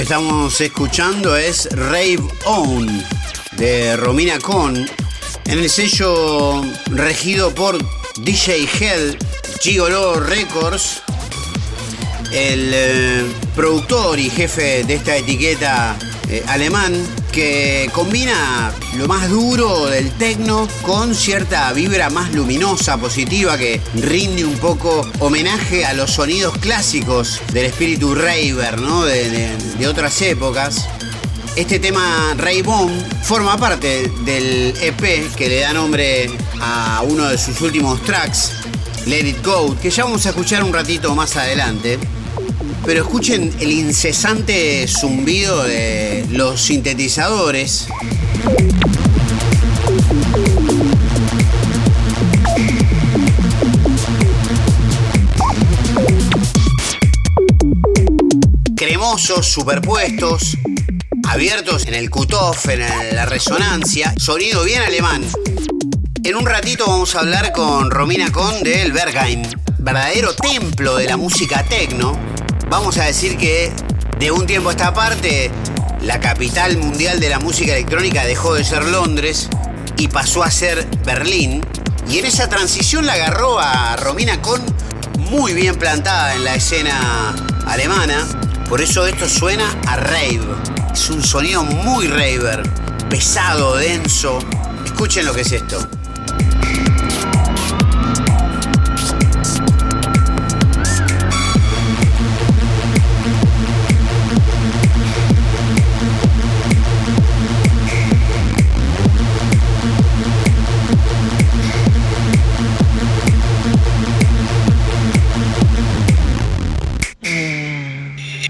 Estamos 0.06 0.60
escuchando 0.60 1.36
es 1.36 1.68
Rave 1.72 2.20
On 2.44 2.86
de 3.56 3.96
Romina 3.96 4.38
Con 4.38 4.76
en 4.76 5.58
el 5.58 5.68
sello 5.68 6.62
regido 6.92 7.52
por 7.52 7.76
DJ 8.20 8.68
Hell 8.78 9.18
Gigolo 9.60 10.20
Records. 10.20 11.02
El 12.30 12.70
eh, 12.72 13.24
productor 13.56 14.20
y 14.20 14.30
jefe 14.30 14.84
de 14.84 14.94
esta 14.94 15.16
etiqueta 15.16 15.98
eh, 16.28 16.44
alemán 16.46 16.92
que 17.36 17.90
combina 17.92 18.72
lo 18.96 19.06
más 19.08 19.28
duro 19.28 19.88
del 19.88 20.10
techno 20.12 20.66
con 20.80 21.14
cierta 21.14 21.70
vibra 21.74 22.08
más 22.08 22.32
luminosa, 22.32 22.96
positiva, 22.96 23.58
que 23.58 23.78
rinde 23.92 24.42
un 24.46 24.56
poco 24.56 25.06
homenaje 25.18 25.84
a 25.84 25.92
los 25.92 26.12
sonidos 26.12 26.56
clásicos 26.56 27.42
del 27.52 27.66
espíritu 27.66 28.14
raver, 28.14 28.80
¿no? 28.80 29.04
De, 29.04 29.28
de- 29.28 29.56
de 29.78 29.86
otras 29.86 30.18
épocas. 30.22 30.86
Este 31.56 31.78
tema 31.78 32.32
Ray 32.38 32.62
Bomb 32.62 32.90
forma 33.22 33.58
parte 33.58 34.10
del 34.24 34.72
EP 34.80 35.30
que 35.36 35.48
le 35.50 35.60
da 35.60 35.74
nombre 35.74 36.30
a 36.62 37.02
uno 37.06 37.28
de 37.28 37.36
sus 37.36 37.60
últimos 37.60 38.02
tracks, 38.02 38.52
Let 39.04 39.28
It 39.28 39.44
Go, 39.44 39.76
que 39.78 39.90
ya 39.90 40.04
vamos 40.04 40.24
a 40.24 40.30
escuchar 40.30 40.64
un 40.64 40.72
ratito 40.72 41.14
más 41.14 41.36
adelante. 41.36 41.98
Pero 42.86 43.02
escuchen 43.02 43.52
el 43.58 43.72
incesante 43.72 44.86
zumbido 44.86 45.64
de 45.64 46.24
los 46.30 46.60
sintetizadores. 46.62 47.88
Cremosos, 58.76 59.46
superpuestos, 59.48 60.56
abiertos 61.28 61.86
en 61.86 61.94
el 61.94 62.08
cutoff, 62.08 62.68
en 62.68 62.80
la 63.16 63.26
resonancia, 63.26 64.14
sonido 64.16 64.62
bien 64.62 64.82
alemán. 64.82 65.24
En 66.22 66.36
un 66.36 66.46
ratito 66.46 66.84
vamos 66.86 67.16
a 67.16 67.20
hablar 67.20 67.50
con 67.50 67.90
Romina 67.90 68.30
Con 68.30 68.62
del 68.62 68.92
Bergheim, 68.92 69.42
verdadero 69.78 70.34
templo 70.36 70.94
de 70.94 71.06
la 71.06 71.16
música 71.16 71.64
techno. 71.64 72.35
Vamos 72.68 72.98
a 72.98 73.04
decir 73.04 73.36
que 73.38 73.72
de 74.18 74.32
un 74.32 74.44
tiempo 74.44 74.70
a 74.70 74.72
esta 74.72 74.92
parte, 74.92 75.52
la 76.00 76.18
capital 76.18 76.76
mundial 76.78 77.20
de 77.20 77.28
la 77.28 77.38
música 77.38 77.72
electrónica 77.72 78.24
dejó 78.24 78.54
de 78.54 78.64
ser 78.64 78.84
Londres 78.84 79.48
y 79.96 80.08
pasó 80.08 80.42
a 80.42 80.50
ser 80.50 80.84
Berlín. 81.04 81.64
Y 82.10 82.18
en 82.18 82.26
esa 82.26 82.48
transición 82.48 83.06
la 83.06 83.14
agarró 83.14 83.60
a 83.60 83.94
Romina 83.96 84.42
Con 84.42 84.60
muy 85.30 85.54
bien 85.54 85.76
plantada 85.76 86.34
en 86.34 86.42
la 86.42 86.56
escena 86.56 87.34
alemana. 87.66 88.26
Por 88.68 88.80
eso 88.80 89.06
esto 89.06 89.28
suena 89.28 89.72
a 89.86 89.96
rave. 89.96 90.40
Es 90.92 91.08
un 91.08 91.22
sonido 91.22 91.62
muy 91.62 92.08
raver, 92.08 92.64
pesado, 93.08 93.76
denso. 93.76 94.40
Escuchen 94.84 95.24
lo 95.24 95.32
que 95.32 95.42
es 95.42 95.52
esto. 95.52 95.88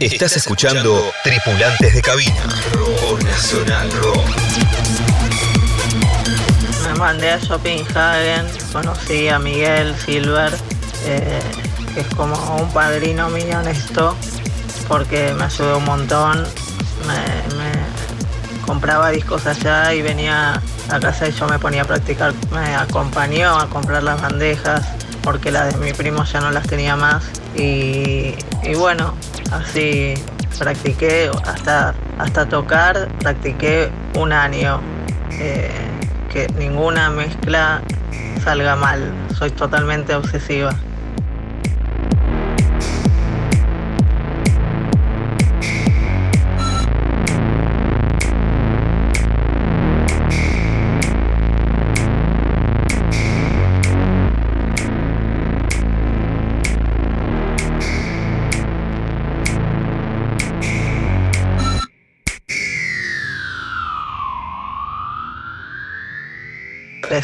Estás 0.00 0.36
escuchando 0.36 1.10
Tripulantes 1.24 1.94
de 1.94 2.02
Cabina 2.02 2.42
por 3.08 3.22
Nacional 3.24 3.90
Rock. 3.92 4.28
Me 6.86 6.94
mandé 6.98 7.30
a 7.30 7.38
Shoppinghagen, 7.38 8.46
conocí 8.72 9.28
a 9.28 9.38
Miguel 9.38 9.94
Silver, 10.04 10.52
eh, 11.06 11.40
que 11.94 12.00
es 12.00 12.06
como 12.14 12.36
un 12.56 12.70
padrino 12.72 13.30
mío 13.30 13.60
en 13.60 13.68
esto, 13.68 14.14
porque 14.86 15.32
me 15.32 15.44
ayudó 15.44 15.78
un 15.78 15.84
montón. 15.84 16.46
Me, 17.06 17.56
me 17.56 18.66
compraba 18.66 19.10
discos 19.10 19.46
allá 19.46 19.94
y 19.94 20.02
venía 20.02 20.60
a 20.90 21.00
casa 21.00 21.28
y 21.28 21.32
yo 21.32 21.46
me 21.46 21.58
ponía 21.58 21.82
a 21.82 21.84
practicar. 21.86 22.34
Me 22.52 22.74
acompañó 22.74 23.58
a 23.58 23.68
comprar 23.70 24.02
las 24.02 24.20
bandejas, 24.20 24.82
porque 25.22 25.50
las 25.50 25.72
de 25.72 25.78
mi 25.78 25.92
primo 25.94 26.24
ya 26.24 26.40
no 26.40 26.50
las 26.50 26.66
tenía 26.66 26.96
más. 26.96 27.24
Y, 27.54 28.34
y 28.62 28.74
bueno, 28.76 29.14
así 29.52 30.14
practiqué 30.58 31.30
hasta, 31.44 31.94
hasta 32.18 32.48
tocar, 32.48 33.08
practiqué 33.20 33.90
un 34.14 34.32
año. 34.32 34.80
Eh, 35.38 35.70
que 36.32 36.48
ninguna 36.58 37.10
mezcla 37.10 37.80
salga 38.42 38.76
mal. 38.76 39.00
Soy 39.38 39.50
totalmente 39.50 40.14
obsesiva. 40.14 40.70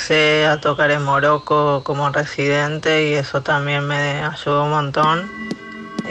Empecé 0.02 0.46
a 0.46 0.60
tocar 0.60 0.90
en 0.90 1.04
Morocco 1.04 1.84
como 1.84 2.10
residente 2.10 3.08
y 3.08 3.12
eso 3.12 3.40
también 3.40 3.86
me 3.86 4.24
ayudó 4.24 4.64
un 4.64 4.70
montón. 4.70 5.30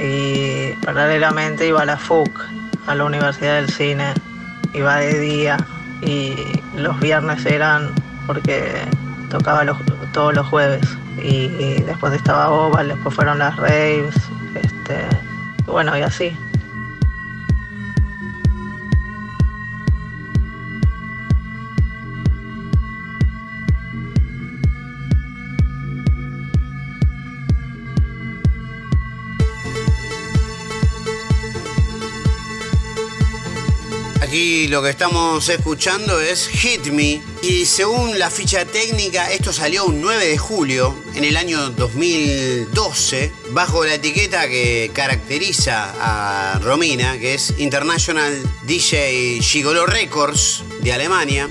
Y 0.01 0.71
paralelamente 0.85 1.67
iba 1.67 1.81
a 1.81 1.85
la 1.85 1.97
FUC, 1.97 2.29
a 2.87 2.95
la 2.95 3.03
Universidad 3.03 3.55
del 3.55 3.69
Cine. 3.69 4.13
Iba 4.73 4.95
de 4.95 5.19
día 5.19 5.57
y 6.01 6.37
los 6.77 6.97
viernes 7.01 7.45
eran 7.45 7.93
porque 8.27 8.71
tocaba 9.29 9.65
los, 9.65 9.77
todos 10.13 10.35
los 10.35 10.47
jueves 10.47 10.87
y, 11.21 11.81
después 11.81 12.13
estaba 12.13 12.49
Oval, 12.49 12.87
después 12.87 13.13
fueron 13.13 13.39
las 13.39 13.57
raves, 13.57 14.15
este, 14.55 15.05
bueno, 15.65 15.97
y 15.97 16.01
así. 16.01 16.33
Aquí 34.31 34.69
lo 34.69 34.81
que 34.81 34.91
estamos 34.91 35.49
escuchando 35.49 36.21
es 36.21 36.47
Hit 36.47 36.85
Me 36.87 37.21
y 37.41 37.65
según 37.65 38.17
la 38.17 38.29
ficha 38.29 38.63
técnica 38.63 39.29
esto 39.29 39.51
salió 39.51 39.83
un 39.83 39.99
9 39.99 40.25
de 40.25 40.37
julio 40.37 40.95
en 41.15 41.25
el 41.25 41.35
año 41.35 41.69
2012 41.71 43.29
bajo 43.49 43.83
la 43.83 43.95
etiqueta 43.95 44.47
que 44.47 44.89
caracteriza 44.93 45.93
a 45.99 46.59
Romina 46.59 47.17
que 47.19 47.33
es 47.33 47.55
International 47.57 48.33
DJ 48.63 49.41
Gigolo 49.41 49.85
Records 49.85 50.63
de 50.81 50.93
Alemania. 50.93 51.49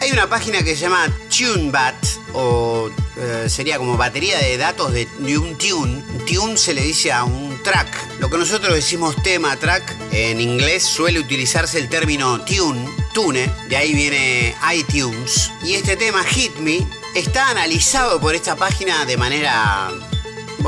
Hay 0.00 0.10
una 0.10 0.28
página 0.28 0.64
que 0.64 0.74
se 0.74 0.82
llama 0.82 1.06
TuneBat 1.28 2.04
o 2.32 2.90
eh, 3.16 3.46
sería 3.48 3.78
como 3.78 3.96
batería 3.96 4.38
de 4.40 4.56
datos 4.56 4.92
de, 4.92 5.06
de 5.20 5.38
un 5.38 5.56
tune. 5.56 6.02
Tune 6.26 6.56
se 6.56 6.74
le 6.74 6.82
dice 6.82 7.12
a 7.12 7.22
un 7.22 7.47
track. 7.68 8.18
Lo 8.18 8.30
que 8.30 8.38
nosotros 8.38 8.74
decimos 8.74 9.14
tema, 9.22 9.54
track, 9.56 9.94
en 10.10 10.40
inglés 10.40 10.84
suele 10.84 11.20
utilizarse 11.20 11.78
el 11.78 11.90
término 11.90 12.40
tune, 12.44 12.88
tune, 13.12 13.52
de 13.68 13.76
ahí 13.76 13.92
viene 13.92 14.54
iTunes. 14.74 15.50
Y 15.62 15.74
este 15.74 15.96
tema, 15.96 16.24
Hit 16.24 16.56
Me, 16.60 16.86
está 17.14 17.50
analizado 17.50 18.20
por 18.20 18.34
esta 18.34 18.56
página 18.56 19.04
de 19.04 19.18
manera 19.18 19.92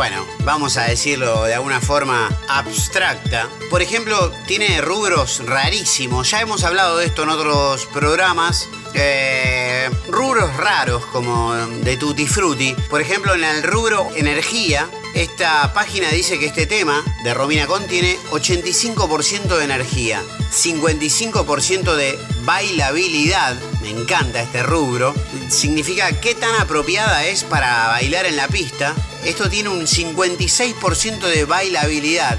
bueno, 0.00 0.26
vamos 0.44 0.78
a 0.78 0.84
decirlo 0.84 1.44
de 1.44 1.52
alguna 1.52 1.78
forma 1.78 2.30
abstracta. 2.48 3.50
Por 3.68 3.82
ejemplo, 3.82 4.32
tiene 4.46 4.80
rubros 4.80 5.44
rarísimos. 5.44 6.30
Ya 6.30 6.40
hemos 6.40 6.64
hablado 6.64 6.96
de 6.96 7.04
esto 7.04 7.24
en 7.24 7.28
otros 7.28 7.84
programas. 7.84 8.66
Eh, 8.94 9.90
rubros 10.08 10.56
raros 10.56 11.04
como 11.04 11.54
de 11.54 11.98
Tutti 11.98 12.26
Frutti. 12.26 12.74
Por 12.88 13.02
ejemplo, 13.02 13.34
en 13.34 13.44
el 13.44 13.62
rubro 13.62 14.08
energía, 14.16 14.88
esta 15.14 15.70
página 15.74 16.08
dice 16.08 16.38
que 16.38 16.46
este 16.46 16.64
tema 16.64 17.04
de 17.22 17.34
Romina 17.34 17.66
Con 17.66 17.86
tiene 17.86 18.16
85% 18.30 19.58
de 19.58 19.64
energía, 19.64 20.22
55% 20.50 21.94
de 21.94 22.18
bailabilidad. 22.44 23.54
Me 23.82 23.90
encanta 23.90 24.40
este 24.40 24.62
rubro. 24.62 25.14
Significa 25.50 26.18
qué 26.22 26.34
tan 26.34 26.54
apropiada 26.58 27.26
es 27.26 27.44
para 27.44 27.88
bailar 27.88 28.24
en 28.24 28.36
la 28.36 28.48
pista. 28.48 28.94
Esto 29.24 29.50
tiene 29.50 29.68
un 29.68 29.86
56% 29.86 31.20
de 31.20 31.44
bailabilidad. 31.44 32.38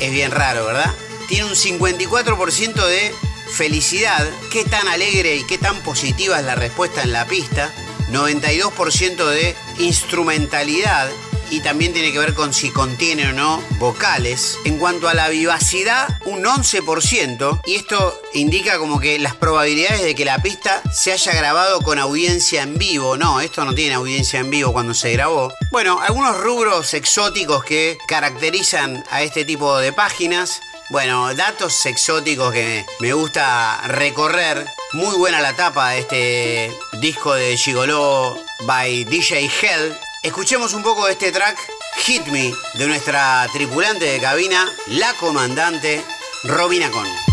Es 0.00 0.10
bien 0.10 0.30
raro, 0.30 0.66
¿verdad? 0.66 0.92
Tiene 1.28 1.44
un 1.44 1.54
54% 1.54 2.86
de 2.86 3.14
felicidad. 3.52 4.28
Qué 4.50 4.64
tan 4.64 4.88
alegre 4.88 5.36
y 5.36 5.44
qué 5.44 5.58
tan 5.58 5.76
positiva 5.82 6.38
es 6.38 6.44
la 6.44 6.54
respuesta 6.54 7.02
en 7.02 7.12
la 7.12 7.26
pista. 7.26 7.72
92% 8.10 9.26
de 9.26 9.54
instrumentalidad 9.78 11.10
y 11.52 11.60
también 11.60 11.92
tiene 11.92 12.12
que 12.12 12.18
ver 12.18 12.32
con 12.32 12.54
si 12.54 12.70
contiene 12.70 13.28
o 13.28 13.32
no 13.34 13.62
vocales. 13.78 14.58
En 14.64 14.78
cuanto 14.78 15.06
a 15.06 15.12
la 15.12 15.28
vivacidad, 15.28 16.08
un 16.24 16.44
11%, 16.44 17.60
y 17.66 17.74
esto 17.74 18.18
indica 18.32 18.78
como 18.78 18.98
que 18.98 19.18
las 19.18 19.36
probabilidades 19.36 20.02
de 20.02 20.14
que 20.14 20.24
la 20.24 20.38
pista 20.38 20.82
se 20.90 21.12
haya 21.12 21.34
grabado 21.34 21.82
con 21.82 21.98
audiencia 21.98 22.62
en 22.62 22.78
vivo. 22.78 23.18
No, 23.18 23.42
esto 23.42 23.66
no 23.66 23.74
tiene 23.74 23.94
audiencia 23.94 24.40
en 24.40 24.48
vivo 24.48 24.72
cuando 24.72 24.94
se 24.94 25.12
grabó. 25.12 25.52
Bueno, 25.70 26.00
algunos 26.00 26.40
rubros 26.40 26.94
exóticos 26.94 27.62
que 27.64 27.98
caracterizan 28.08 29.04
a 29.10 29.22
este 29.22 29.44
tipo 29.44 29.76
de 29.76 29.92
páginas. 29.92 30.62
Bueno, 30.88 31.34
datos 31.34 31.84
exóticos 31.84 32.54
que 32.54 32.86
me 32.98 33.12
gusta 33.12 33.78
recorrer. 33.88 34.66
Muy 34.94 35.16
buena 35.16 35.42
la 35.42 35.54
tapa 35.54 35.90
de 35.90 35.98
este 35.98 36.72
disco 37.00 37.34
de 37.34 37.58
Gigolo 37.58 38.42
by 38.64 39.04
DJ 39.04 39.50
Hell. 39.60 39.94
Escuchemos 40.22 40.72
un 40.74 40.84
poco 40.84 41.06
de 41.06 41.12
este 41.12 41.32
track 41.32 41.58
Hit 41.96 42.28
Me 42.28 42.54
de 42.74 42.86
nuestra 42.86 43.44
tripulante 43.52 44.04
de 44.04 44.20
cabina, 44.20 44.72
la 44.86 45.12
comandante 45.14 46.00
Robina 46.44 46.92
Con. 46.92 47.31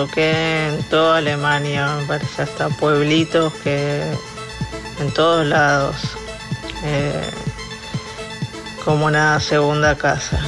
Toqué 0.00 0.68
en 0.68 0.82
toda 0.84 1.18
Alemania, 1.18 1.96
me 2.00 2.06
parece 2.06 2.40
hasta 2.40 2.70
pueblitos 2.70 3.52
que 3.62 4.02
en 4.98 5.12
todos 5.12 5.44
lados. 5.44 5.96
eh, 6.84 7.30
como 8.82 9.04
una 9.04 9.38
segunda 9.40 9.94
casa. 9.96 10.40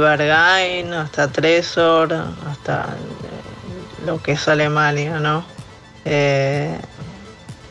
Berghain 0.00 0.92
hasta 0.92 1.28
Tresor, 1.28 2.12
hasta 2.50 2.82
eh, 2.82 4.06
lo 4.06 4.20
que 4.22 4.32
es 4.32 4.48
Alemania, 4.48 5.20
¿no? 5.20 5.44
Eh, 6.04 6.78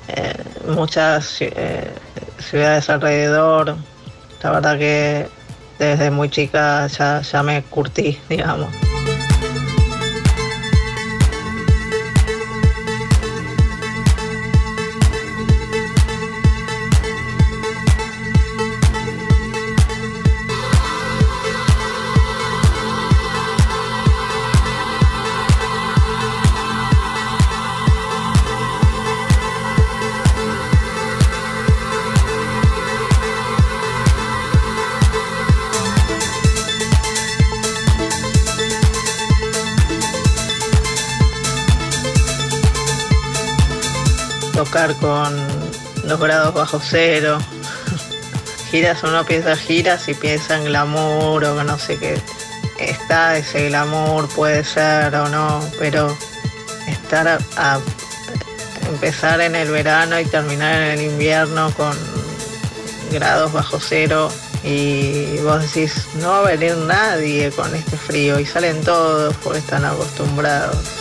eh, 0.08 0.44
muchas 0.68 1.42
eh, 1.42 1.92
ciudades 2.40 2.90
alrededor. 2.90 3.76
La 4.42 4.52
verdad 4.52 4.78
que 4.78 5.28
desde 5.78 6.12
muy 6.12 6.30
chica 6.30 6.88
ya 6.88 7.44
me 7.44 7.64
curtí, 7.64 8.20
digamos. 8.30 8.89
Con 45.00 45.36
los 46.04 46.20
grados 46.20 46.54
bajo 46.54 46.80
cero. 46.80 47.40
Giras, 48.70 49.04
uno 49.04 49.26
piensa 49.26 49.56
giras 49.56 50.08
y 50.08 50.14
piensa 50.14 50.58
en 50.58 50.66
glamour 50.66 51.44
o 51.46 51.64
no 51.64 51.80
sé 51.80 51.98
qué. 51.98 52.22
Está 52.78 53.38
ese 53.38 53.70
glamour, 53.70 54.30
puede 54.30 54.64
ser 54.64 55.16
o 55.16 55.28
no, 55.30 55.60
pero 55.80 56.16
estar 56.88 57.28
a, 57.28 57.40
a 57.58 57.80
empezar 58.88 59.42
en 59.42 59.56
el 59.56 59.70
verano 59.72 60.20
y 60.20 60.26
terminar 60.26 60.82
en 60.82 61.00
el 61.00 61.02
invierno 61.02 61.72
con 61.76 61.96
grados 63.12 63.52
bajo 63.52 63.80
cero 63.80 64.30
y 64.64 65.38
vos 65.40 65.62
decís, 65.62 66.06
no 66.16 66.30
va 66.30 66.40
a 66.40 66.56
venir 66.56 66.76
nadie 66.78 67.52
con 67.52 67.74
este 67.74 67.98
frío 67.98 68.40
y 68.40 68.46
salen 68.46 68.82
todos 68.84 69.36
porque 69.44 69.60
están 69.60 69.86
acostumbrados. 69.86 70.99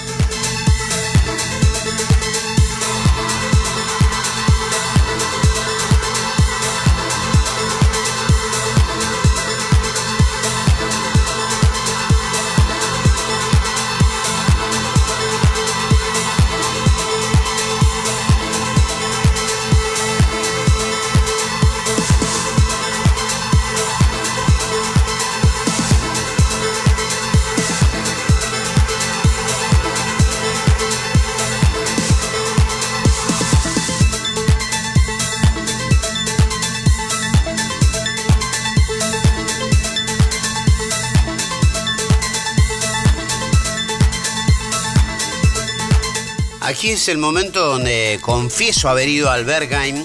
Es 47.09 47.13
el 47.13 47.19
momento 47.19 47.65
donde 47.65 48.19
confieso 48.21 48.87
haber 48.91 49.09
ido 49.09 49.31
al 49.31 49.47
Bergheim 49.47 50.05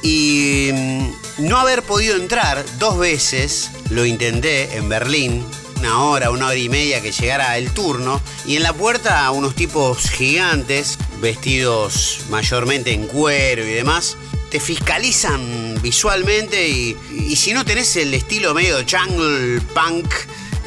y 0.00 0.70
mm, 0.72 1.10
no 1.48 1.58
haber 1.58 1.82
podido 1.82 2.14
entrar 2.14 2.64
dos 2.78 2.98
veces, 2.98 3.70
lo 3.90 4.06
intenté 4.06 4.76
en 4.76 4.88
Berlín, 4.88 5.44
una 5.78 6.04
hora, 6.04 6.30
una 6.30 6.46
hora 6.46 6.56
y 6.56 6.68
media 6.68 7.00
que 7.00 7.10
llegara 7.10 7.58
el 7.58 7.72
turno, 7.72 8.20
y 8.46 8.54
en 8.54 8.62
la 8.62 8.72
puerta 8.74 9.28
unos 9.32 9.56
tipos 9.56 10.08
gigantes, 10.10 10.98
vestidos 11.20 12.20
mayormente 12.30 12.92
en 12.92 13.08
cuero 13.08 13.64
y 13.64 13.72
demás, 13.72 14.16
te 14.50 14.60
fiscalizan 14.60 15.80
visualmente 15.82 16.68
y, 16.68 16.96
y 17.10 17.34
si 17.34 17.52
no 17.54 17.64
tenés 17.64 17.96
el 17.96 18.14
estilo 18.14 18.54
medio 18.54 18.76
jungle 18.88 19.60
punk, 19.74 20.14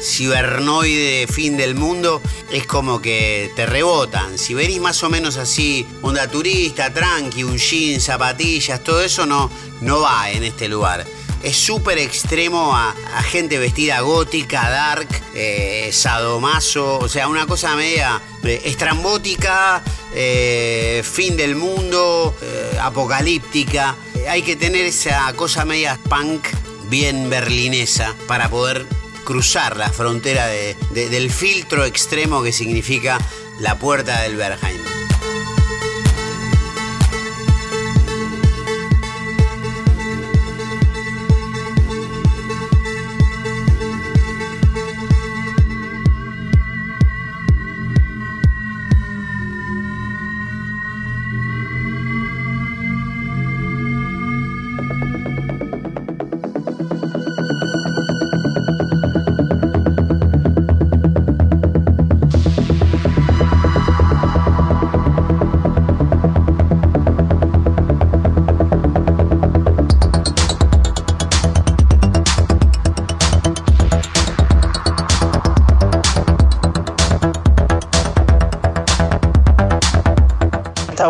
cibernoide, 0.02 1.26
fin 1.26 1.56
del 1.56 1.74
mundo, 1.74 2.20
es 2.50 2.66
como 2.66 3.00
que 3.00 3.50
te 3.56 3.66
rebotan. 3.66 4.38
Si 4.38 4.54
venís 4.54 4.80
más 4.80 5.02
o 5.02 5.10
menos 5.10 5.36
así, 5.36 5.86
onda 6.02 6.28
turista, 6.28 6.92
tranqui, 6.92 7.44
un 7.44 7.56
jean, 7.56 8.00
zapatillas, 8.00 8.82
todo 8.82 9.02
eso 9.02 9.24
no, 9.26 9.50
no 9.80 10.00
va 10.00 10.30
en 10.30 10.44
este 10.44 10.68
lugar. 10.68 11.06
Es 11.42 11.56
súper 11.56 11.98
extremo 11.98 12.76
a, 12.76 12.94
gente 13.22 13.58
vestida 13.58 14.00
gótica, 14.00 14.68
dark, 14.70 15.08
eh, 15.34 15.90
sadomaso, 15.92 16.98
o 16.98 17.08
sea, 17.08 17.26
una 17.26 17.46
cosa 17.46 17.74
media 17.74 18.20
eh, 18.44 18.62
estrambótica, 18.64 19.82
eh, 20.14 21.02
fin 21.04 21.36
del 21.36 21.56
mundo, 21.56 22.36
apocalíptica. 22.80 23.96
Hay 24.28 24.42
que 24.42 24.54
tener 24.54 24.84
esa 24.84 25.32
cosa 25.34 25.64
media 25.64 25.98
punk 26.08 26.46
bien 26.88 27.28
berlinesa 27.28 28.14
para 28.28 28.48
poder 28.48 28.86
cruzar 29.24 29.76
la 29.76 29.90
frontera 29.90 30.46
de- 30.46 30.76
de- 30.90 31.08
del 31.08 31.30
filtro 31.30 31.84
extremo 31.84 32.42
que 32.42 32.52
significa 32.52 33.18
la 33.60 33.78
puerta 33.78 34.20
del 34.22 34.36
Bergheim. 34.36 34.91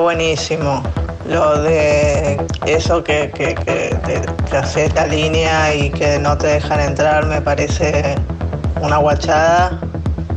Buenísimo. 0.03 0.83
Lo 1.29 1.63
de 1.63 2.45
eso 2.67 3.03
que, 3.03 3.31
que, 3.31 3.55
que 3.55 3.97
te, 4.05 4.21
te 4.51 4.57
hace 4.57 4.91
la 4.91 5.07
línea 5.07 5.75
y 5.75 5.91
que 5.91 6.19
no 6.19 6.37
te 6.37 6.49
dejan 6.49 6.81
entrar 6.81 7.25
me 7.27 7.41
parece 7.41 8.17
una 8.81 8.97
guachada, 8.99 9.81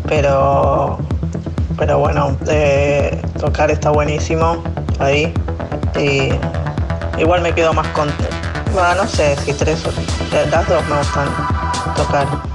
pero, 0.07 0.99
pero 1.77 1.97
bueno, 1.99 2.37
eh, 2.47 3.19
tocar 3.39 3.71
está 3.71 3.89
buenísimo 3.89 4.63
ahí. 4.99 5.33
Y 5.97 6.29
igual 7.19 7.41
me 7.41 7.53
quedo 7.53 7.73
más 7.73 7.87
con, 7.89 8.07
bueno, 8.73 9.03
no 9.03 9.07
sé 9.07 9.35
si 9.37 9.53
tres 9.53 9.83
o 9.85 9.91
las 10.51 10.67
dos 10.67 10.87
me 10.87 10.97
gustan 10.97 11.27
tocar. 11.95 12.54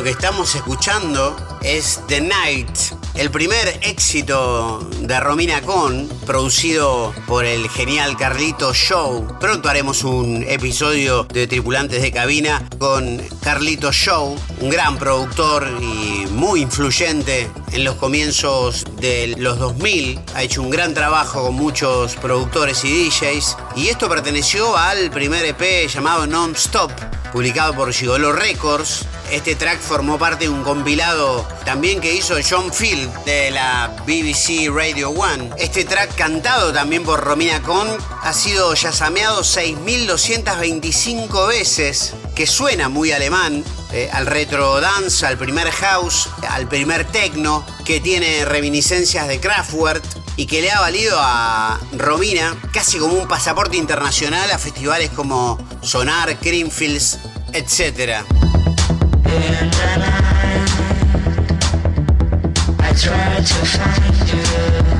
Lo 0.00 0.04
que 0.04 0.10
estamos 0.12 0.54
escuchando 0.54 1.36
es 1.60 2.00
The 2.08 2.22
Night, 2.22 2.70
el 3.16 3.30
primer 3.30 3.80
éxito 3.82 4.78
de 5.02 5.20
Romina 5.20 5.60
Con, 5.60 6.08
producido 6.24 7.12
por 7.26 7.44
el 7.44 7.68
genial 7.68 8.16
Carlito 8.16 8.72
Show. 8.72 9.28
Pronto 9.38 9.68
haremos 9.68 10.02
un 10.02 10.42
episodio 10.48 11.24
de 11.24 11.46
Tripulantes 11.46 12.00
de 12.00 12.12
Cabina 12.12 12.66
con 12.78 13.20
Carlito 13.42 13.92
Show, 13.92 14.38
un 14.60 14.70
gran 14.70 14.96
productor 14.96 15.68
y 15.82 16.26
muy 16.30 16.62
influyente 16.62 17.50
en 17.70 17.84
los 17.84 17.96
comienzos 17.96 18.86
de 19.02 19.34
los 19.36 19.58
2000. 19.58 20.18
Ha 20.34 20.44
hecho 20.44 20.62
un 20.62 20.70
gran 20.70 20.94
trabajo 20.94 21.44
con 21.44 21.56
muchos 21.56 22.16
productores 22.16 22.84
y 22.84 23.10
DJs. 23.10 23.56
Y 23.76 23.88
esto 23.88 24.08
perteneció 24.08 24.78
al 24.78 25.10
primer 25.10 25.44
EP 25.44 25.90
llamado 25.90 26.26
Non-Stop 26.26 26.90
publicado 27.32 27.74
por 27.74 27.92
Gigolo 27.92 28.32
Records. 28.32 29.06
Este 29.30 29.54
track 29.54 29.80
formó 29.80 30.18
parte 30.18 30.46
de 30.46 30.50
un 30.50 30.64
compilado 30.64 31.46
también 31.64 32.00
que 32.00 32.12
hizo 32.12 32.34
John 32.48 32.72
Field 32.72 33.14
de 33.24 33.52
la 33.52 33.94
BBC 34.04 34.68
Radio 34.74 35.10
One. 35.10 35.50
Este 35.56 35.84
track 35.84 36.16
cantado 36.16 36.72
también 36.72 37.04
por 37.04 37.20
Romina 37.20 37.62
Con 37.62 37.86
ha 38.22 38.32
sido 38.32 38.74
yazameado 38.74 39.42
6.225 39.42 41.46
veces, 41.46 42.14
que 42.34 42.44
suena 42.44 42.88
muy 42.88 43.12
alemán, 43.12 43.62
eh, 43.92 44.10
al 44.12 44.26
retro 44.26 44.80
dance, 44.80 45.24
al 45.24 45.38
primer 45.38 45.70
house, 45.70 46.28
al 46.48 46.66
primer 46.66 47.04
techno, 47.04 47.64
que 47.84 48.00
tiene 48.00 48.44
reminiscencias 48.44 49.28
de 49.28 49.38
Kraftwerk 49.38 50.02
y 50.34 50.46
que 50.46 50.60
le 50.60 50.72
ha 50.72 50.80
valido 50.80 51.16
a 51.20 51.78
Romina 51.92 52.56
casi 52.72 52.98
como 52.98 53.14
un 53.14 53.28
pasaporte 53.28 53.76
internacional 53.76 54.50
a 54.50 54.58
festivales 54.58 55.10
como 55.10 55.56
Sonar, 55.82 56.36
Creamfields, 56.40 57.20
etc. 57.52 58.24
I 59.32 59.36
try 62.96 63.36
to 63.36 63.64
find 63.64 64.28
you 64.28 64.99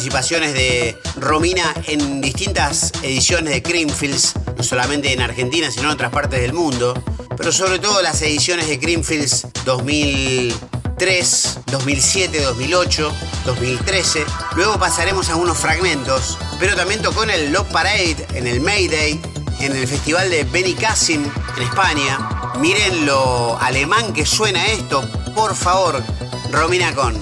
participaciones 0.00 0.54
de 0.54 0.96
Romina 1.16 1.74
en 1.86 2.22
distintas 2.22 2.90
ediciones 3.02 3.52
de 3.52 3.62
Creamfields, 3.62 4.32
no 4.56 4.62
solamente 4.62 5.12
en 5.12 5.20
Argentina, 5.20 5.70
sino 5.70 5.88
en 5.88 5.90
otras 5.90 6.10
partes 6.10 6.40
del 6.40 6.54
mundo, 6.54 6.94
pero 7.36 7.52
sobre 7.52 7.78
todo 7.80 8.00
las 8.00 8.22
ediciones 8.22 8.66
de 8.66 8.80
Creamfields 8.80 9.48
2003, 9.66 11.58
2007, 11.66 12.40
2008, 12.40 13.12
2013. 13.44 14.24
Luego 14.56 14.78
pasaremos 14.78 15.28
a 15.28 15.36
unos 15.36 15.58
fragmentos, 15.58 16.38
pero 16.58 16.74
también 16.74 17.02
tocó 17.02 17.24
en 17.24 17.30
el 17.30 17.52
Love 17.52 17.70
Parade, 17.70 18.26
en 18.32 18.46
el 18.46 18.62
Mayday 18.62 19.20
en 19.60 19.76
el 19.76 19.86
festival 19.86 20.30
de 20.30 20.44
Benicassim 20.44 21.22
en 21.58 21.62
España. 21.62 22.52
Miren 22.58 23.04
lo 23.04 23.60
alemán 23.60 24.14
que 24.14 24.24
suena 24.24 24.64
esto, 24.68 25.06
por 25.34 25.54
favor, 25.54 26.02
Romina 26.50 26.94
Con. 26.94 27.19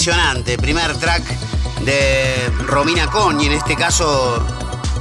Impresionante. 0.00 0.56
Primer 0.56 0.96
track 0.96 1.22
de 1.84 2.48
Romina 2.66 3.10
Con 3.10 3.38
y 3.38 3.46
en 3.46 3.52
este 3.52 3.76
caso 3.76 4.42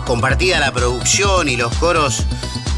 compartida 0.05 0.59
la 0.59 0.73
producción 0.73 1.47
y 1.47 1.55
los 1.55 1.73
coros 1.75 2.25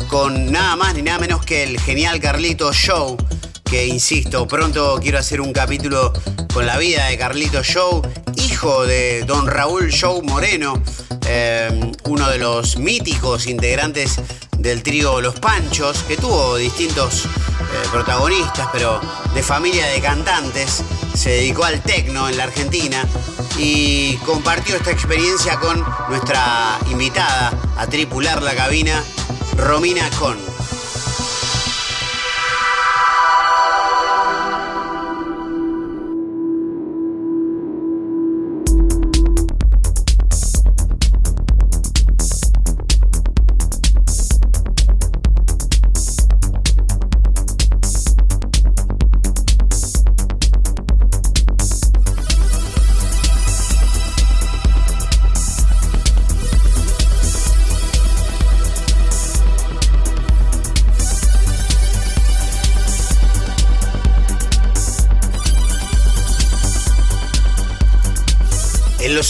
con 0.07 0.51
nada 0.51 0.75
más 0.75 0.93
ni 0.93 1.01
nada 1.01 1.17
menos 1.17 1.43
que 1.43 1.63
el 1.63 1.79
genial 1.79 2.19
Carlito 2.19 2.71
Show, 2.73 3.17
que 3.65 3.87
insisto, 3.87 4.47
pronto 4.47 4.99
quiero 5.01 5.17
hacer 5.17 5.41
un 5.41 5.51
capítulo 5.51 6.13
con 6.53 6.67
la 6.67 6.77
vida 6.77 7.07
de 7.07 7.17
Carlito 7.17 7.63
Show, 7.63 8.03
hijo 8.35 8.85
de 8.85 9.23
don 9.25 9.47
Raúl 9.47 9.91
Show 9.91 10.21
Moreno, 10.21 10.79
eh, 11.25 11.91
uno 12.03 12.29
de 12.29 12.37
los 12.37 12.77
míticos 12.77 13.47
integrantes 13.47 14.19
del 14.59 14.83
trío 14.83 15.21
Los 15.21 15.39
Panchos, 15.39 16.03
que 16.03 16.17
tuvo 16.17 16.57
distintos 16.57 17.25
eh, 17.25 17.27
protagonistas, 17.91 18.67
pero 18.71 19.01
de 19.33 19.41
familia 19.41 19.87
de 19.87 20.01
cantantes, 20.01 20.83
se 21.13 21.29
dedicó 21.29 21.63
al 21.63 21.81
tecno 21.81 22.29
en 22.29 22.37
la 22.37 22.43
Argentina 22.43 23.07
y 23.57 24.15
compartió 24.25 24.75
esta 24.75 24.91
experiencia 24.91 25.57
con 25.57 25.85
nuestra 26.09 26.79
invitada 26.89 27.53
a 27.77 27.87
tripular 27.87 28.41
la 28.41 28.55
cabina, 28.55 29.03
Romina 29.57 30.09
Con. 30.19 30.50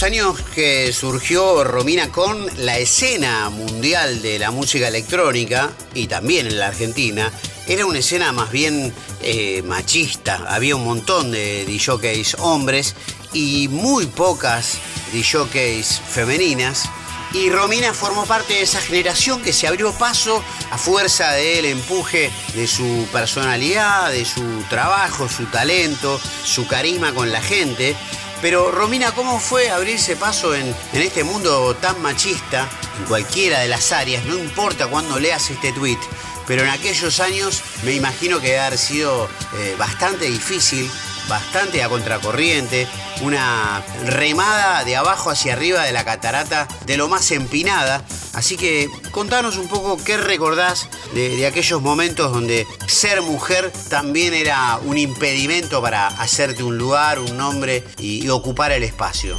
Años 0.03 0.39
que 0.55 0.93
surgió 0.93 1.63
Romina 1.63 2.09
con 2.09 2.47
la 2.57 2.77
escena 2.77 3.49
mundial 3.49 4.21
de 4.21 4.39
la 4.39 4.49
música 4.49 4.87
electrónica, 4.87 5.71
y 5.93 6.07
también 6.07 6.47
en 6.47 6.57
la 6.59 6.67
Argentina, 6.67 7.31
era 7.67 7.85
una 7.85 7.99
escena 7.99 8.31
más 8.31 8.51
bien 8.51 8.93
eh, 9.21 9.61
machista. 9.63 10.45
Había 10.47 10.75
un 10.75 10.85
montón 10.85 11.31
de 11.31 11.65
DJs 11.65 12.37
hombres 12.39 12.95
y 13.33 13.67
muy 13.67 14.07
pocas 14.07 14.79
DJs 15.13 16.01
femeninas. 16.09 16.89
Y 17.33 17.49
Romina 17.49 17.93
formó 17.93 18.25
parte 18.25 18.53
de 18.53 18.61
esa 18.63 18.81
generación 18.81 19.41
que 19.41 19.53
se 19.53 19.67
abrió 19.67 19.93
paso 19.93 20.43
a 20.71 20.77
fuerza 20.77 21.31
del 21.31 21.65
empuje 21.65 22.31
de 22.55 22.67
su 22.67 23.07
personalidad, 23.11 24.11
de 24.11 24.25
su 24.25 24.63
trabajo, 24.69 25.29
su 25.29 25.45
talento, 25.45 26.19
su 26.43 26.67
carisma 26.67 27.13
con 27.13 27.31
la 27.31 27.41
gente. 27.41 27.95
Pero 28.41 28.71
Romina, 28.71 29.11
¿cómo 29.11 29.39
fue 29.39 29.69
abrirse 29.69 30.15
paso 30.15 30.55
en, 30.55 30.75
este 30.93 31.23
mundo 31.23 31.75
tan 31.75 32.01
machista, 32.01 32.67
en 32.97 33.05
cualquiera 33.05 33.59
de 33.59 33.67
las 33.67 33.91
áreas? 33.91 34.25
No 34.25 34.35
importa 34.35 34.87
cuándo 34.87 35.19
leas 35.19 35.51
este 35.51 35.71
tweet, 35.71 35.99
pero 36.47 36.63
en 36.63 36.69
aquellos 36.69 37.19
años 37.19 37.61
me 37.83 37.93
imagino 37.93 38.39
que 38.39 38.47
debe 38.47 38.59
haber 38.61 38.79
sido 38.79 39.29
eh, 39.57 39.75
bastante 39.77 40.25
difícil, 40.25 40.89
bastante 41.29 41.83
a 41.83 41.89
contracorriente, 41.89 42.87
una 43.21 43.83
remada 44.05 44.83
de 44.85 44.95
abajo 44.95 45.29
hacia 45.29 45.53
arriba 45.53 45.83
de 45.83 45.91
la 45.91 46.03
catarata, 46.03 46.67
de 46.87 46.97
lo 46.97 47.07
más 47.07 47.29
empinada. 47.29 48.03
Así 48.33 48.55
que 48.57 48.89
contanos 49.11 49.57
un 49.57 49.67
poco 49.67 49.97
qué 50.03 50.17
recordás 50.17 50.87
de, 51.13 51.45
aquellos 51.45 51.81
momentos 51.81 52.31
donde 52.31 52.65
ser 52.87 53.21
mujer 53.21 53.71
también 53.89 54.33
era 54.33 54.79
un 54.85 54.97
impedimento 54.97 55.81
para 55.81 56.07
hacerte 56.07 56.63
un 56.63 56.77
lugar, 56.77 57.19
un 57.19 57.37
nombre 57.37 57.83
y 57.97 58.27
ocupar 58.29 58.71
el 58.71 58.83
espacio. 58.83 59.35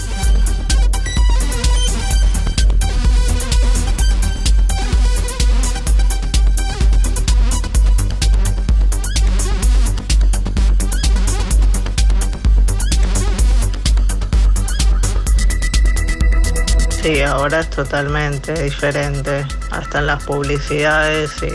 Sí, 17.03 17.21
ahora 17.21 17.59
es 17.59 17.71
totalmente 17.71 18.53
diferente. 18.63 19.45
Hasta 19.73 19.99
en 19.99 20.07
las 20.07 20.23
publicidades 20.23 21.33
y 21.43 21.51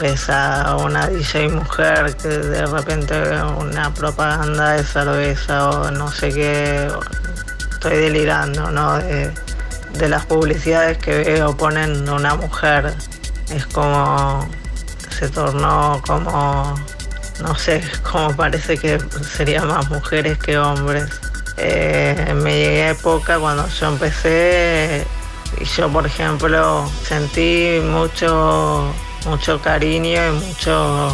ves 0.00 0.30
a 0.30 0.76
una 0.76 1.08
DJ 1.08 1.48
mujer 1.48 2.14
que 2.16 2.28
de 2.28 2.64
repente 2.64 3.42
una 3.58 3.92
propaganda 3.92 4.74
de 4.74 4.84
cerveza 4.84 5.68
o 5.68 5.90
no 5.90 6.12
sé 6.12 6.32
qué. 6.32 6.88
Estoy 7.72 7.96
delirando, 7.96 8.70
¿no? 8.70 8.98
De, 8.98 9.32
las 10.08 10.24
publicidades 10.26 10.98
que 10.98 11.24
veo 11.24 11.56
ponen 11.56 12.08
una 12.08 12.36
mujer. 12.36 12.94
Es 13.50 13.66
como 13.66 14.48
se 15.10 15.28
tornó 15.28 16.00
como, 16.06 16.78
no 17.42 17.54
sé, 17.56 17.82
como 18.08 18.36
parece 18.36 18.78
que 18.78 19.00
sería 19.28 19.64
más 19.64 19.90
mujeres 19.90 20.38
que 20.38 20.56
hombres. 20.56 21.10
Eh, 21.60 22.24
en 22.28 22.42
mi 22.42 22.52
época, 22.52 23.38
cuando 23.38 23.68
yo 23.68 23.88
empecé, 23.88 25.06
y 25.60 25.64
yo, 25.64 25.88
por 25.88 26.06
ejemplo, 26.06 26.88
sentí 27.04 27.80
mucho, 27.82 28.92
mucho 29.26 29.60
cariño 29.60 30.28
y 30.28 30.32
mucho 30.32 31.12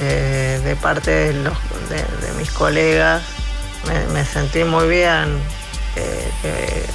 eh, 0.00 0.60
de 0.64 0.76
parte 0.76 1.32
de, 1.32 2.32
mis 2.36 2.50
colegas. 2.50 3.22
Me, 3.86 4.06
me 4.12 4.24
sentí 4.24 4.64
muy 4.64 4.88
bien, 4.88 5.40
eh, 5.96 6.30
que 6.42 6.86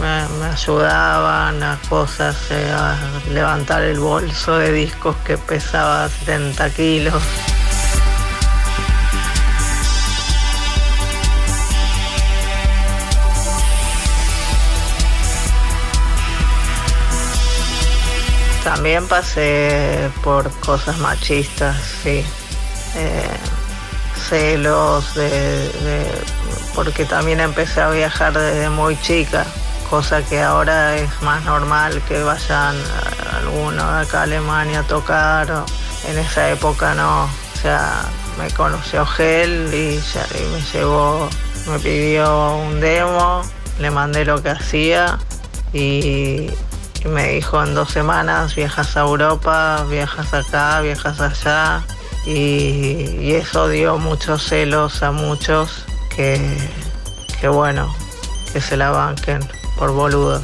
me, 0.00 0.28
me 0.38 0.46
ayudaban 0.46 1.62
a 1.62 1.78
cosas, 1.88 2.36
eh, 2.50 2.70
a 2.72 2.96
levantar 3.30 3.82
el 3.82 3.98
bolso 3.98 4.58
de 4.58 4.72
discos 4.72 5.16
que 5.24 5.38
pesaba 5.38 6.08
70 6.08 6.70
kilos. 6.70 7.22
También 18.64 19.06
pasé 19.08 20.10
por 20.22 20.50
cosas 20.60 20.98
machistas, 20.98 21.76
sí. 22.02 22.24
Eh, 22.96 23.38
celos, 24.28 25.14
de, 25.14 25.70
porque 26.74 27.04
también 27.04 27.40
empecé 27.40 27.80
a 27.80 27.90
viajar 27.90 28.32
desde 28.32 28.68
muy 28.68 29.00
chica, 29.00 29.46
cosa 29.88 30.22
que 30.22 30.42
ahora 30.42 30.96
es 30.96 31.10
más 31.22 31.44
normal 31.44 32.02
que 32.06 32.22
vayan 32.22 32.76
algunos 33.36 33.84
acá 33.84 34.20
a 34.20 34.22
Alemania 34.24 34.80
a 34.80 34.82
tocar. 34.82 35.64
en 36.06 36.18
esa 36.18 36.50
época 36.50 36.94
no, 36.94 37.24
o 37.24 37.60
sea, 37.60 38.02
me 38.38 38.50
conoció 38.50 39.06
Gel 39.06 39.70
y, 39.72 39.96
y 39.96 40.52
me 40.52 40.60
llevó, 40.72 41.28
me 41.68 41.78
pidió 41.78 42.56
un 42.56 42.80
demo, 42.80 43.42
le 43.78 43.90
mandé 43.90 44.24
lo 44.24 44.42
que 44.42 44.50
hacía 44.50 45.18
y, 45.72 46.50
y 47.04 47.08
me 47.08 47.28
dijo 47.28 47.62
en 47.62 47.74
dos 47.74 47.90
semanas 47.90 48.54
viajas 48.54 48.96
a 48.96 49.00
Europa, 49.00 49.84
viajas 49.88 50.32
acá, 50.34 50.80
viajas 50.80 51.20
allá. 51.20 51.82
Y, 52.26 53.32
eso 53.32 53.68
dio 53.68 53.98
muchos 53.98 54.42
celos 54.42 55.02
a 55.02 55.12
muchos 55.12 55.84
que, 56.14 56.40
que 57.40 57.48
bueno, 57.48 57.94
que 58.52 58.60
se 58.60 58.76
la 58.76 58.90
banquen 58.90 59.40
por 59.78 59.92
boludos. 59.92 60.42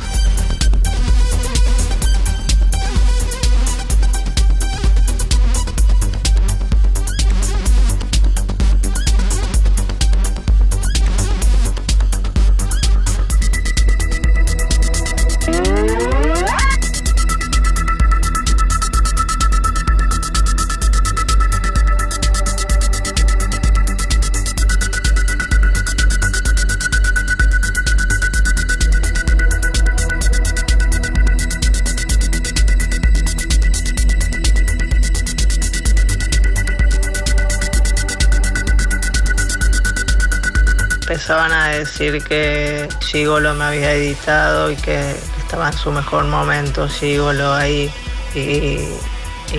Empezaban 41.24 41.52
a 41.54 41.68
decir 41.68 42.22
que 42.22 42.86
Gigolo 43.00 43.54
me 43.54 43.64
había 43.64 43.92
editado 43.92 44.70
y 44.70 44.76
que 44.76 45.16
estaba 45.38 45.68
en 45.68 45.72
su 45.72 45.90
mejor 45.90 46.24
momento 46.24 46.86
Gigolo 46.86 47.54
ahí 47.54 47.90
y, 48.34 48.90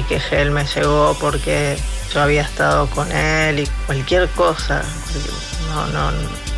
que 0.08 0.20
Gel 0.20 0.52
me 0.52 0.64
llegó 0.64 1.18
porque 1.20 1.76
yo 2.14 2.22
había 2.22 2.44
estado 2.44 2.86
con 2.92 3.12
él 3.12 3.62
y 3.62 3.68
cualquier 3.88 4.30
cosa. 4.30 4.84
No, 5.72 5.88
no, 5.88 6.12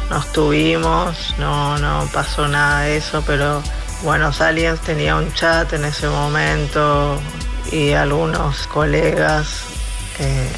no 0.09 0.17
estuvimos, 0.19 1.33
no, 1.37 1.77
no 1.77 2.05
pasó 2.11 2.45
nada 2.49 2.81
de 2.81 2.97
eso, 2.97 3.23
pero 3.25 3.63
Buenos 4.03 4.41
Aliens 4.41 4.81
tenía 4.81 5.15
un 5.15 5.31
chat 5.31 5.71
en 5.71 5.85
ese 5.85 6.09
momento 6.09 7.17
y 7.71 7.93
algunos 7.93 8.67
colegas 8.67 9.61
eh, 10.19 10.49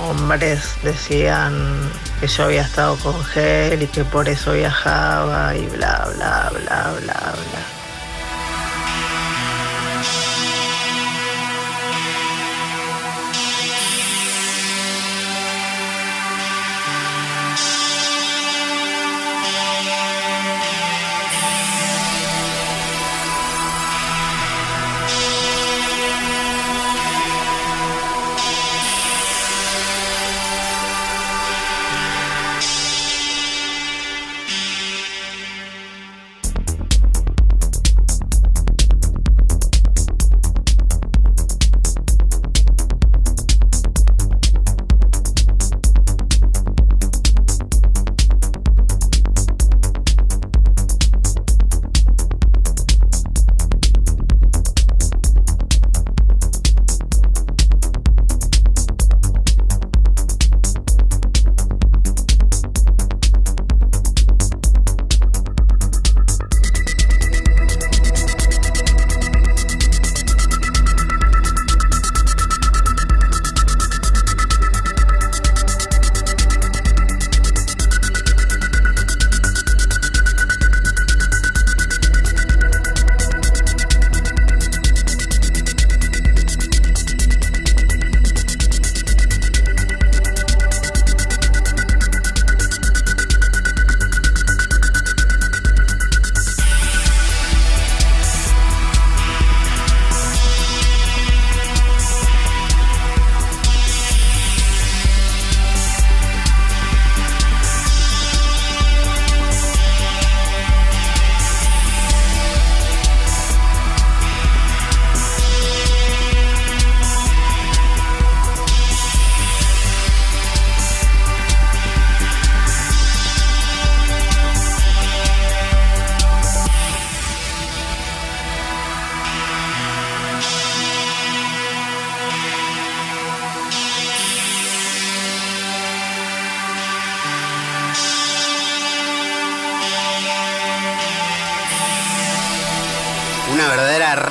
hombres 0.00 0.76
decían 0.82 1.90
que 2.20 2.26
yo 2.26 2.44
había 2.44 2.62
estado 2.62 2.96
con 2.96 3.24
Gel 3.24 3.82
y 3.82 3.86
que 3.86 4.04
por 4.04 4.28
eso 4.28 4.52
viajaba 4.52 5.54
y 5.54 5.66
bla, 5.66 6.08
bla, 6.14 6.50
bla, 6.52 6.94
bla, 7.00 7.34
bla. 7.34 7.77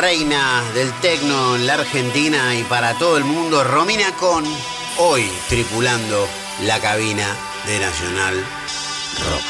Reina 0.08 0.64
del 0.74 0.90
tecno 1.02 1.58
en 1.58 1.68
la 1.68 1.74
Argentina 1.74 2.56
y 2.56 2.64
para 2.64 2.94
todo 2.94 3.18
el 3.18 3.26
mundo, 3.26 3.62
Romina 3.66 4.10
Con, 4.18 4.46
hoy 5.00 5.30
tripulando 5.50 6.26
la 6.66 6.80
cabina 6.80 7.26
de 7.68 7.78
Nacional 7.78 8.36
Rock. 9.28 9.44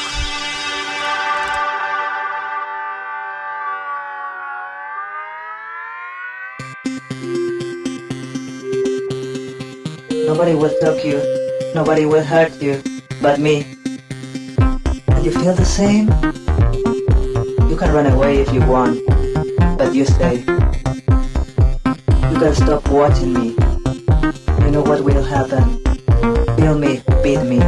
Nobody 10.26 10.54
will 10.54 10.74
talk 10.80 11.04
you, 11.04 11.20
nobody 11.72 12.04
will 12.04 12.24
hurt 12.24 12.60
you, 12.60 12.82
but 13.22 13.38
me. 13.38 13.64
And 15.06 15.24
you 15.24 15.30
feel 15.30 15.54
the 15.54 15.64
same? 15.64 16.08
You 17.70 17.76
can 17.76 17.92
run 17.92 18.06
away 18.06 18.40
if 18.40 18.52
you 18.52 18.60
want, 18.66 19.07
you 19.94 20.04
stay. 20.04 20.38
You 22.30 22.38
can 22.38 22.54
stop 22.54 22.88
watching 22.88 23.32
me. 23.32 23.56
You 24.64 24.70
know 24.70 24.82
what 24.82 25.02
will 25.02 25.24
happen. 25.24 25.82
Feel 26.56 26.78
me, 26.78 27.02
beat 27.22 27.44
me. 27.44 27.60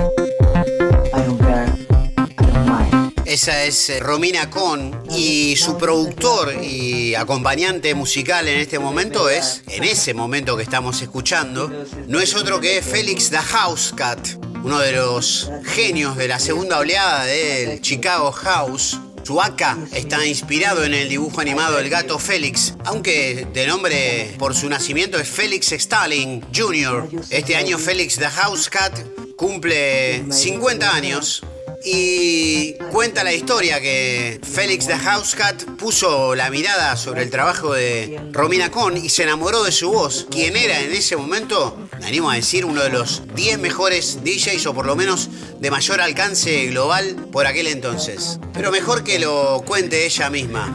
Esa 3.31 3.63
es 3.65 3.89
eh, 3.91 4.01
Romina 4.01 4.51
Con 4.51 5.05
y 5.09 5.55
su 5.55 5.79
productor 5.79 6.53
y 6.63 7.15
acompañante 7.15 7.95
musical 7.95 8.49
en 8.49 8.59
este 8.59 8.81
momento 8.81 9.31
es, 9.31 9.63
en 9.69 9.85
ese 9.85 10.15
momento 10.15 10.57
que 10.57 10.65
estamos 10.65 11.01
escuchando, 11.01 11.71
no 12.09 12.19
es 12.19 12.35
otro 12.35 12.61
que 12.61 12.83
Félix 12.83 13.31
the 13.31 13.39
House 13.39 13.95
Cat, 13.97 14.19
uno 14.65 14.81
de 14.81 14.93
los 14.93 15.49
genios 15.65 16.17
de 16.17 16.27
la 16.27 16.41
segunda 16.41 16.81
oleada 16.81 17.25
del 17.25 17.81
Chicago 17.81 18.33
House. 18.33 18.99
AK 19.29 19.93
está 19.93 20.27
inspirado 20.27 20.85
en 20.85 20.95
el 20.95 21.09
dibujo 21.09 21.41
animado 21.41 21.77
del 21.77 21.89
gato 21.89 22.19
Félix, 22.19 22.75
aunque 22.85 23.47
de 23.53 23.67
nombre 23.67 24.35
por 24.39 24.55
su 24.55 24.69
nacimiento 24.69 25.19
es 25.19 25.29
Félix 25.29 25.73
Stalin 25.73 26.45
Jr. 26.55 27.09
Este 27.31 27.57
año 27.57 27.79
Félix 27.79 28.17
the 28.17 28.29
House 28.29 28.69
Cat 28.69 28.93
cumple 29.37 30.25
50 30.31 30.95
años 30.95 31.43
y 31.85 32.75
cuenta 32.93 33.25
la 33.25 33.33
historia 33.33 33.81
que 33.81 34.41
Félix 34.43 34.87
de 34.87 34.97
Housecat 34.97 35.65
puso 35.79 36.35
la 36.35 36.51
mirada 36.51 36.97
sobre 36.97 37.23
el 37.23 37.31
trabajo 37.31 37.73
de 37.73 38.21
Romina 38.33 38.71
Con 38.71 38.97
y 38.97 39.09
se 39.09 39.23
enamoró 39.23 39.63
de 39.63 39.73
su 39.73 39.91
voz, 39.91 40.27
quien 40.31 40.57
era 40.57 40.81
en 40.81 40.93
ese 40.93 41.17
momento, 41.17 41.77
me 41.99 42.07
animo 42.07 42.31
a 42.31 42.35
decir, 42.35 42.65
uno 42.65 42.83
de 42.83 42.91
los 42.91 43.23
10 43.35 43.59
mejores 43.59 44.19
DJs 44.23 44.67
o 44.67 44.75
por 44.75 44.87
lo 44.87 44.97
menos 44.97 45.31
de 45.59 45.71
mayor 45.71 46.01
alcance 46.01 46.67
global 46.67 47.17
por 47.33 47.47
aquel 47.47 47.67
entonces. 47.67 48.39
Pero 48.53 48.71
mejor 48.71 49.03
que 49.03 49.19
lo 49.19 49.63
cuente 49.67 50.05
ella 50.05 50.31
misma. 50.31 50.75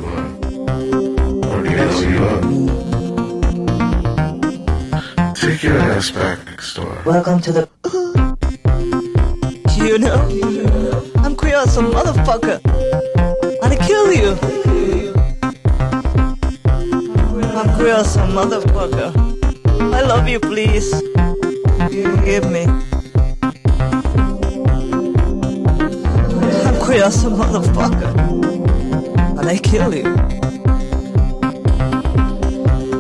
Take 5.40 5.68
your 5.68 5.78
ass 5.78 6.12
back 6.12 6.44
next 6.46 6.76
door. 6.76 7.02
Welcome 7.06 7.42
to 7.42 7.54
the. 7.54 7.68
You 9.78 10.00
know, 10.00 10.65
I'm 11.26 11.36
queer 11.36 11.58
as 11.58 11.76
a 11.76 11.82
motherfucker. 11.82 12.62
I'll 13.64 13.78
kill 13.88 14.14
you. 14.14 14.38
I'm 17.58 17.76
queer 17.76 17.96
as 17.96 18.16
a 18.16 18.28
motherfucker. 18.30 19.10
I 19.92 20.02
love 20.02 20.28
you, 20.28 20.40
please. 20.40 20.92
Forgive 21.80 22.52
me. 22.52 22.66
I'm 26.62 26.78
queer 26.86 27.06
as 27.06 27.24
a 27.24 27.30
motherfucker. 27.30 28.12
And 29.40 29.50
I 29.50 29.58
kill 29.58 29.96
you. 29.96 30.06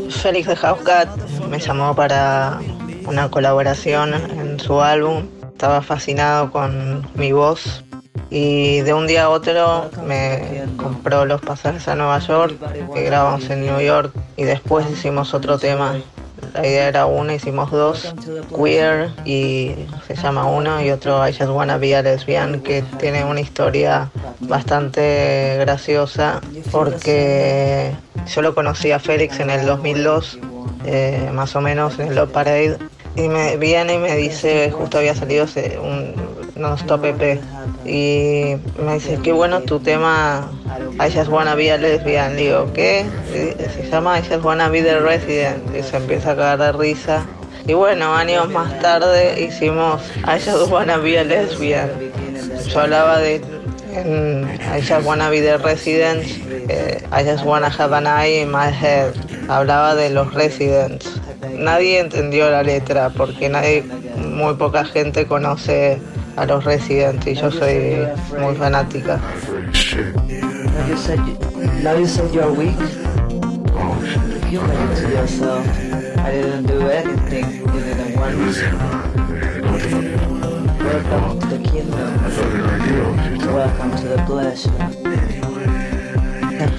Félix 0.09 0.47
de 0.47 0.55
Housecat 0.55 1.09
me 1.47 1.59
llamó 1.59 1.95
para 1.95 2.59
una 3.05 3.30
colaboración 3.30 4.15
en 4.15 4.59
su 4.59 4.82
álbum. 4.82 5.28
Estaba 5.53 5.84
fascinado 5.84 6.51
con 6.51 7.07
mi 7.13 7.32
voz 7.32 7.85
y 8.30 8.82
de 8.82 8.93
un 8.93 9.07
día 9.07 9.26
a 9.26 9.30
otro 9.30 9.89
me 10.05 10.65
compró 10.78 11.26
los 11.26 11.41
pasajes 11.41 11.88
a 11.88 11.95
Nueva 11.95 12.19
York, 12.19 12.55
que 12.93 13.03
grabamos 13.03 13.49
en 13.49 13.65
New 13.65 13.80
York 13.80 14.11
y 14.36 14.43
después 14.43 14.89
hicimos 14.89 15.34
otro 15.34 15.57
tema. 15.57 15.95
La 16.53 16.65
idea 16.65 16.88
era 16.88 17.05
uno, 17.05 17.34
hicimos 17.34 17.71
dos, 17.71 18.13
Queer 18.55 19.09
y 19.26 19.73
se 20.07 20.15
llama 20.15 20.45
uno 20.45 20.82
y 20.82 20.89
otro 20.89 21.28
I 21.28 21.34
Just 21.34 21.49
Wanna 21.49 21.78
Be 21.78 21.95
a 21.95 22.01
Lesbian 22.01 22.61
que 22.61 22.82
tiene 22.99 23.26
una 23.26 23.41
historia 23.41 24.09
bastante 24.41 25.57
graciosa 25.59 26.41
porque 26.71 27.91
yo 28.28 28.41
lo 28.41 28.55
conocí 28.55 28.91
a 28.91 28.99
Félix 28.99 29.39
en 29.39 29.49
el 29.49 29.65
2002, 29.65 30.39
eh, 30.86 31.30
más 31.34 31.55
o 31.55 31.61
menos 31.61 31.99
en 31.99 32.09
el 32.09 32.15
Love 32.15 32.32
Parade 32.32 32.78
y 33.15 33.28
me 33.30 33.57
viene 33.57 33.93
y 33.93 33.97
me 33.97 34.15
dice, 34.15 34.71
justo 34.71 34.97
había 34.97 35.15
salido 35.15 35.45
un 35.82 36.13
non-stop 36.55 37.05
EP, 37.05 37.39
y 37.86 38.58
me 38.84 38.96
dice, 38.96 39.20
qué 39.24 39.32
bueno 39.32 39.62
tu 39.62 39.80
tema, 39.80 40.52
I 41.00 41.30
wanna 41.30 41.56
be 41.56 41.72
a 41.72 41.78
lesbian. 41.78 42.36
Digo, 42.36 42.72
¿qué? 42.74 43.06
Se 43.32 43.90
llama 43.90 44.20
I 44.20 44.36
wanna 44.38 44.70
be 44.70 44.82
the 44.82 45.00
resident, 45.00 45.64
y 45.76 45.84
se 45.84 45.98
empieza 45.98 46.32
a 46.32 46.36
cagar 46.36 46.60
de 46.60 46.72
risa. 46.72 47.26
Y 47.68 47.74
bueno, 47.74 48.16
años 48.16 48.50
más 48.50 48.80
tarde 48.80 49.42
hicimos 49.42 50.02
I 50.24 50.40
just 50.40 50.72
wanna 50.72 50.98
be 50.98 51.20
a 51.20 51.24
lesbian. 51.24 51.90
Yo 52.68 52.80
hablaba 52.80 53.20
de 53.20 53.42
en 53.94 54.48
wanna 55.06 55.30
be 55.30 55.42
the 55.42 55.58
residents, 55.58 56.38
eh, 56.70 57.02
I 57.12 57.24
just 57.24 57.46
wanna 57.46 57.70
have 57.70 57.94
an 57.94 58.08
eye 58.08 58.42
in 58.42 58.52
my 58.52 58.70
head. 58.70 59.14
Hablaba 59.48 59.96
de 59.96 60.10
los 60.10 60.34
residents. 60.34 61.22
Nadie 61.54 62.00
entendió 62.00 62.50
la 62.50 62.64
letra 62.64 63.10
porque 63.10 63.48
nadie, 63.48 63.84
muy 64.18 64.56
poca 64.56 64.84
gente 64.86 65.26
conoce 65.26 66.00
a 66.36 66.46
los 66.46 66.64
residents 66.64 67.26
y 67.28 67.34
yo 67.36 67.50
soy 67.52 68.08
muy 68.40 68.56
fanática. 68.56 69.20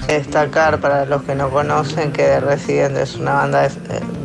Destacar 0.07 0.79
para 0.79 1.05
los 1.05 1.23
que 1.23 1.35
no 1.35 1.49
conocen 1.49 2.11
que 2.11 2.39
Resident 2.39 2.97
es 2.97 3.15
una 3.15 3.33
banda 3.33 3.63
de, 3.67 3.69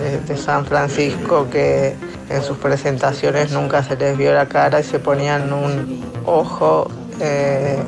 de- 0.04 0.20
de 0.20 0.36
San 0.36 0.64
Francisco 0.64 1.48
que 1.50 1.94
en 2.32 2.42
sus 2.42 2.56
presentaciones 2.56 3.52
nunca 3.52 3.82
se 3.82 3.96
les 3.96 4.16
vio 4.16 4.32
la 4.32 4.46
cara 4.46 4.80
y 4.80 4.84
se 4.84 4.98
ponían 4.98 5.52
un 5.52 6.02
ojo 6.24 6.90
eh, 7.20 7.78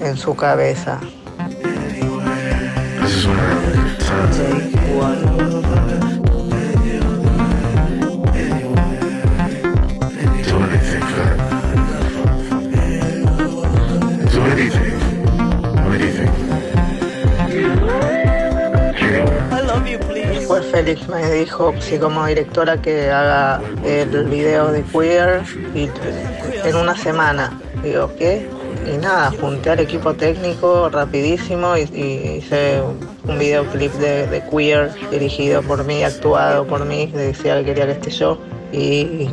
en 0.00 0.16
su 0.16 0.34
cabeza. 0.34 0.98
Después 20.44 20.66
Félix 20.66 21.08
me 21.08 21.30
dijo, 21.30 21.74
sí, 21.80 21.98
como 21.98 22.26
directora, 22.26 22.76
que 22.76 23.10
haga 23.10 23.60
el 23.84 24.24
video 24.24 24.72
de 24.72 24.82
Queer 24.82 25.42
en 26.64 26.76
una 26.76 26.96
semana. 26.96 27.60
Digo, 27.82 28.10
¿qué? 28.16 28.48
Y 28.86 28.96
nada, 28.98 29.32
junté 29.40 29.70
al 29.70 29.80
equipo 29.80 30.14
técnico 30.14 30.88
rapidísimo 30.88 31.76
y, 31.76 31.82
y 31.94 32.36
hice 32.38 32.82
un 33.26 33.38
videoclip 33.38 33.92
de, 33.94 34.26
de 34.26 34.42
Queer 34.48 34.92
dirigido 35.10 35.62
por 35.62 35.84
mí, 35.84 36.02
actuado 36.02 36.66
por 36.66 36.84
mí, 36.84 37.06
decía 37.06 37.58
que 37.58 37.66
quería 37.66 37.86
que 37.86 37.92
esté 37.92 38.10
yo. 38.10 38.38
Y 38.72 39.30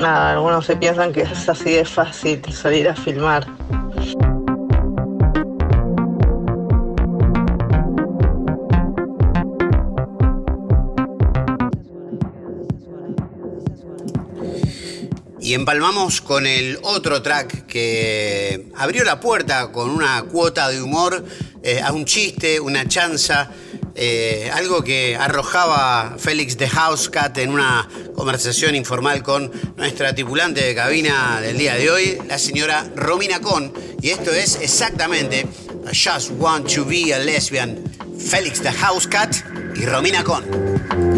nada, 0.00 0.32
algunos 0.32 0.66
se 0.66 0.76
piensan 0.76 1.12
que 1.12 1.22
es 1.22 1.48
así 1.48 1.74
de 1.74 1.84
fácil 1.84 2.42
salir 2.52 2.88
a 2.88 2.94
filmar. 2.94 3.59
Y 15.50 15.54
empalmamos 15.54 16.20
con 16.20 16.46
el 16.46 16.78
otro 16.82 17.22
track 17.22 17.66
que 17.66 18.66
abrió 18.76 19.02
la 19.02 19.18
puerta 19.18 19.72
con 19.72 19.90
una 19.90 20.22
cuota 20.22 20.68
de 20.68 20.80
humor 20.80 21.24
eh, 21.64 21.80
a 21.82 21.90
un 21.90 22.04
chiste, 22.04 22.60
una 22.60 22.86
chanza, 22.86 23.50
eh, 23.96 24.48
algo 24.54 24.84
que 24.84 25.16
arrojaba 25.16 26.14
Félix 26.20 26.56
de 26.56 26.68
Housecat 26.68 27.36
en 27.38 27.50
una 27.50 27.88
conversación 28.14 28.76
informal 28.76 29.24
con 29.24 29.50
nuestra 29.76 30.14
tripulante 30.14 30.62
de 30.62 30.72
cabina 30.72 31.40
del 31.40 31.58
día 31.58 31.74
de 31.74 31.90
hoy, 31.90 32.18
la 32.28 32.38
señora 32.38 32.88
Romina 32.94 33.40
Con. 33.40 33.72
Y 34.00 34.10
esto 34.10 34.30
es 34.30 34.54
exactamente, 34.62 35.40
I 35.40 35.96
Just 35.96 36.30
Want 36.38 36.72
to 36.72 36.84
Be 36.84 37.12
a 37.12 37.18
Lesbian, 37.18 37.76
Félix 38.20 38.62
the 38.62 38.70
House 38.70 39.08
Cat 39.08 39.34
y 39.74 39.84
Romina 39.84 40.22
Con. 40.22 41.09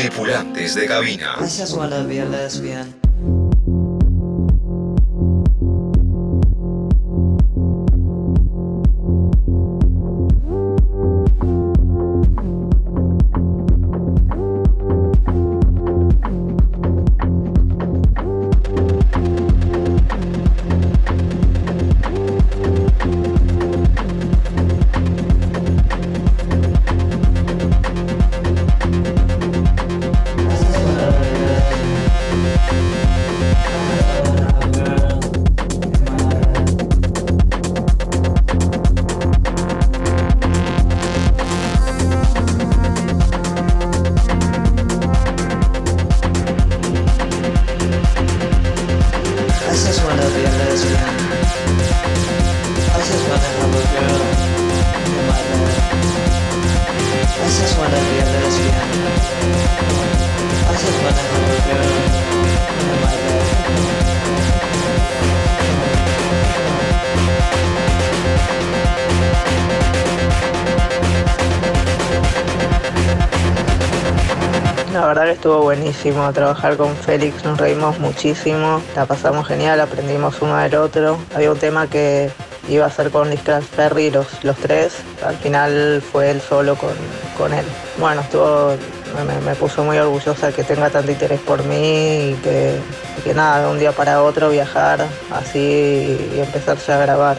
Tripulantes 0.00 0.74
de 0.76 0.86
cabina. 0.86 1.36
Lesbian. 2.30 2.99
Buenísimo 75.90 76.32
trabajar 76.32 76.76
con 76.76 76.94
Félix, 76.94 77.44
nos 77.44 77.58
reímos 77.58 77.98
muchísimo, 77.98 78.80
la 78.94 79.06
pasamos 79.06 79.48
genial, 79.48 79.80
aprendimos 79.80 80.40
uno 80.40 80.56
del 80.56 80.76
otro. 80.76 81.18
Había 81.34 81.50
un 81.50 81.58
tema 81.58 81.88
que 81.88 82.30
iba 82.68 82.86
a 82.86 82.90
ser 82.90 83.10
con 83.10 83.28
Discraft 83.28 83.74
Ferry 83.74 84.08
los, 84.12 84.44
los 84.44 84.56
tres, 84.58 84.98
al 85.26 85.34
final 85.38 86.00
fue 86.00 86.30
él 86.30 86.40
solo 86.40 86.76
con, 86.76 87.52
él. 87.52 87.64
Bueno, 87.98 88.20
estuvo, 88.20 88.76
me, 89.44 89.54
puso 89.56 89.82
muy 89.82 89.98
orgullosa 89.98 90.52
que 90.52 90.62
tenga 90.62 90.90
tanto 90.90 91.10
interés 91.10 91.40
por 91.40 91.64
mí 91.64 92.30
y 92.30 92.34
que, 92.40 92.76
y 93.18 93.22
que 93.22 93.34
nada, 93.34 93.62
de 93.62 93.72
un 93.72 93.80
día 93.80 93.90
para 93.90 94.22
otro 94.22 94.48
viajar 94.48 95.04
así 95.32 95.58
y 96.36 96.38
empezarse 96.38 96.92
a 96.92 96.98
grabar 96.98 97.36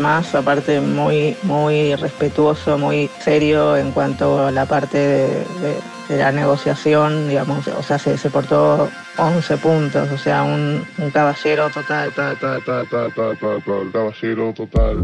más, 0.00 0.34
aparte 0.34 0.80
muy, 0.80 1.36
muy 1.44 1.94
respetuoso, 1.94 2.76
muy 2.76 3.08
serio 3.22 3.76
en 3.76 3.92
cuanto 3.92 4.46
a 4.48 4.50
la 4.50 4.66
parte 4.66 4.98
de- 4.98 5.89
de 6.10 6.16
la 6.18 6.32
negociación, 6.32 7.28
digamos, 7.28 7.68
o 7.68 7.82
sea, 7.84 7.96
se, 7.96 8.18
se 8.18 8.30
portó 8.30 8.90
11 9.16 9.56
puntos, 9.58 10.10
o 10.10 10.18
sea, 10.18 10.42
un, 10.42 10.84
un 10.98 11.10
caballero 11.10 11.70
total. 11.70 12.12
Ta, 12.12 12.34
ta, 12.34 12.58
ta, 12.58 12.84
ta, 12.84 13.08
ta, 13.14 13.34
ta, 13.36 13.36
ta, 13.36 13.92
caballero 13.92 14.52
total. 14.52 14.98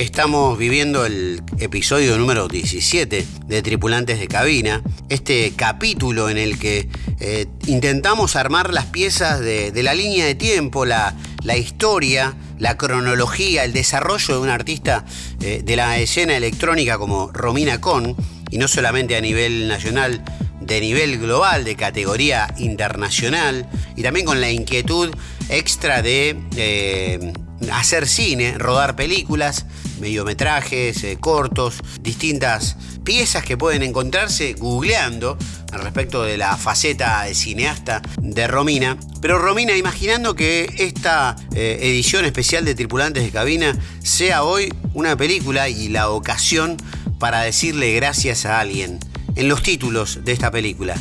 Estamos 0.00 0.56
viviendo 0.56 1.04
el 1.04 1.42
episodio 1.58 2.16
número 2.16 2.48
17 2.48 3.26
de 3.46 3.62
Tripulantes 3.62 4.18
de 4.18 4.28
Cabina, 4.28 4.82
este 5.10 5.52
capítulo 5.54 6.30
en 6.30 6.38
el 6.38 6.58
que 6.58 6.88
eh, 7.20 7.46
intentamos 7.66 8.34
armar 8.34 8.72
las 8.72 8.86
piezas 8.86 9.40
de, 9.40 9.70
la 9.82 9.92
línea 9.92 10.24
de 10.24 10.34
tiempo, 10.34 10.86
la, 10.86 11.14
la, 11.44 11.58
historia, 11.58 12.34
la 12.58 12.78
cronología, 12.78 13.62
el 13.64 13.74
desarrollo 13.74 14.36
de 14.36 14.40
un 14.40 14.48
artista 14.48 15.04
eh, 15.42 15.60
de 15.62 15.76
la 15.76 15.98
escena 15.98 16.34
electrónica 16.34 16.96
como 16.96 17.30
Romina 17.30 17.82
Con, 17.82 18.16
y 18.50 18.56
no 18.56 18.68
solamente 18.68 19.16
a 19.16 19.20
nivel 19.20 19.68
nacional, 19.68 20.24
de 20.62 20.80
nivel 20.80 21.18
global, 21.18 21.62
de 21.64 21.76
categoría 21.76 22.54
internacional, 22.56 23.68
y 23.96 24.02
también 24.02 24.24
con 24.24 24.40
la 24.40 24.50
inquietud 24.50 25.10
extra 25.50 26.00
de 26.00 26.38
eh, 26.56 27.32
hacer 27.70 28.08
cine, 28.08 28.54
rodar 28.56 28.96
películas, 28.96 29.66
mediometrajes, 30.00 31.04
eh, 31.04 31.18
cortos, 31.20 31.76
distintas 32.00 32.76
piezas 33.04 33.44
que 33.44 33.56
pueden 33.56 33.82
encontrarse 33.82 34.54
googleando 34.54 35.36
al 35.72 35.80
respecto 35.80 36.22
de 36.22 36.36
la 36.36 36.56
faceta 36.56 37.24
de 37.24 37.34
cineasta 37.34 38.02
de 38.20 38.46
Romina. 38.46 38.96
Pero 39.20 39.38
Romina, 39.38 39.76
imaginando 39.76 40.34
que 40.34 40.72
esta 40.78 41.36
eh, 41.54 41.78
edición 41.82 42.24
especial 42.24 42.64
de 42.64 42.74
Tripulantes 42.74 43.22
de 43.22 43.30
Cabina 43.30 43.76
sea 44.02 44.42
hoy 44.42 44.72
una 44.94 45.16
película 45.16 45.68
y 45.68 45.88
la 45.88 46.10
ocasión 46.10 46.76
para 47.18 47.42
decirle 47.42 47.94
gracias 47.94 48.46
a 48.46 48.60
alguien. 48.60 48.98
En 49.36 49.48
los 49.48 49.62
títulos 49.62 50.24
de 50.24 50.32
esta 50.32 50.50
película, 50.50 50.96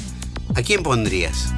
¿a 0.56 0.62
quién 0.62 0.84
pondrías? 0.84 1.52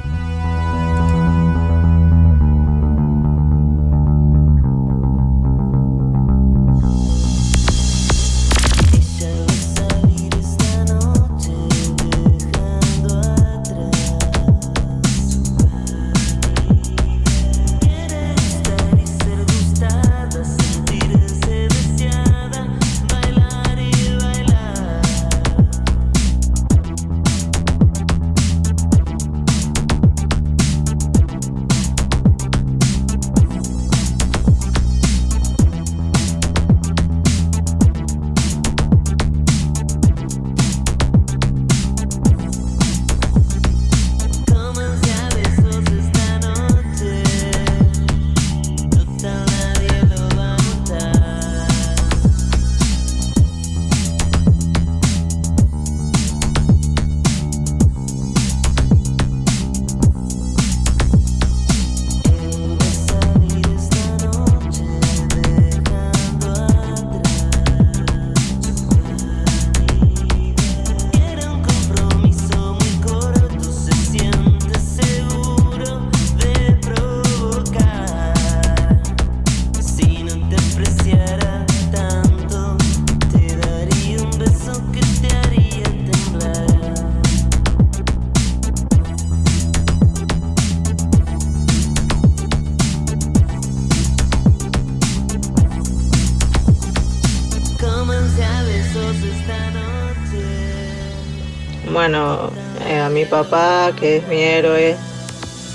Papá, 103.44 103.92
que 103.98 104.18
es 104.18 104.28
mi 104.28 104.40
héroe, 104.40 104.96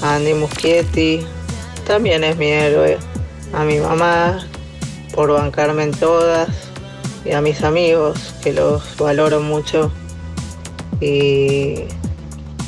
Andy 0.02 0.34
Muschietti, 0.34 1.26
también 1.86 2.24
es 2.24 2.38
mi 2.38 2.48
héroe. 2.48 2.98
A 3.54 3.64
mi 3.64 3.80
mamá, 3.80 4.46
por 5.14 5.32
bancarme 5.32 5.84
en 5.84 5.92
todas. 5.92 6.50
Y 7.26 7.32
a 7.32 7.42
mis 7.42 7.64
amigos, 7.64 8.34
que 8.42 8.54
los 8.54 8.96
valoro 8.98 9.42
mucho. 9.42 9.92
Y, 11.02 11.86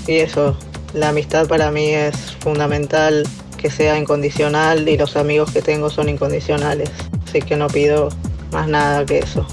y 0.08 0.18
eso, 0.18 0.58
la 0.94 1.10
amistad 1.10 1.48
para 1.48 1.72
mí 1.72 1.90
es 1.90 2.16
fundamental 2.40 3.26
que 3.58 3.70
sea 3.70 3.98
incondicional 3.98 4.88
y 4.88 4.98
los 4.98 5.16
amigos 5.16 5.52
que 5.52 5.62
tengo 5.62 5.90
son 5.90 6.10
incondicionales. 6.10 6.90
Así 7.26 7.42
que 7.42 7.56
no 7.56 7.68
pido 7.68 8.10
más 8.52 8.68
nada 8.68 9.06
que 9.06 9.20
eso. 9.20 9.46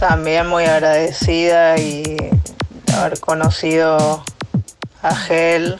También 0.00 0.46
muy 0.46 0.64
agradecida 0.64 1.76
y 1.76 2.16
haber 2.96 3.20
conocido 3.20 4.24
a 5.02 5.14
Gel. 5.14 5.78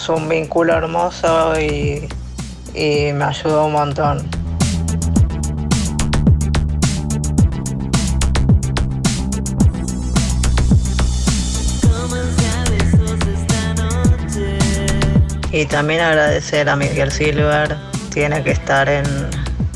Tenemos 0.00 0.22
un 0.22 0.28
vínculo 0.30 0.72
hermoso 0.72 1.60
y, 1.60 2.08
y 2.74 3.12
me 3.12 3.24
ayudó 3.24 3.66
un 3.66 3.72
montón. 3.72 4.28
Y 15.52 15.66
también 15.66 16.00
agradecer 16.00 16.68
a 16.70 16.76
Miguel 16.76 17.12
Silver, 17.12 17.76
tiene 18.10 18.42
que 18.42 18.52
estar 18.52 18.88
en 18.88 19.04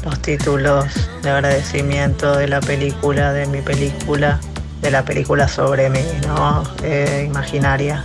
los 0.05 0.19
títulos 0.21 0.87
de 1.23 1.31
agradecimiento 1.31 2.37
de 2.37 2.49
la 2.49 2.61
película, 2.61 3.33
de 3.33 3.47
mi 3.47 3.61
película, 3.61 4.41
de 4.81 4.91
la 4.91 5.05
película 5.05 5.49
sobre 5.49 5.91
mí, 5.91 6.05
¿no? 6.27 6.63
Eh, 6.83 7.25
imaginaria. 7.27 8.05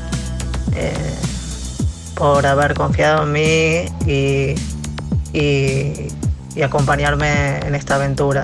Eh, 0.75 1.28
por 2.19 2.45
haber 2.45 2.73
confiado 2.73 3.23
en 3.23 3.31
mí 3.31 3.85
y, 4.05 4.55
y, 5.31 6.07
y 6.53 6.61
acompañarme 6.61 7.59
en 7.59 7.73
esta 7.73 7.95
aventura. 7.95 8.43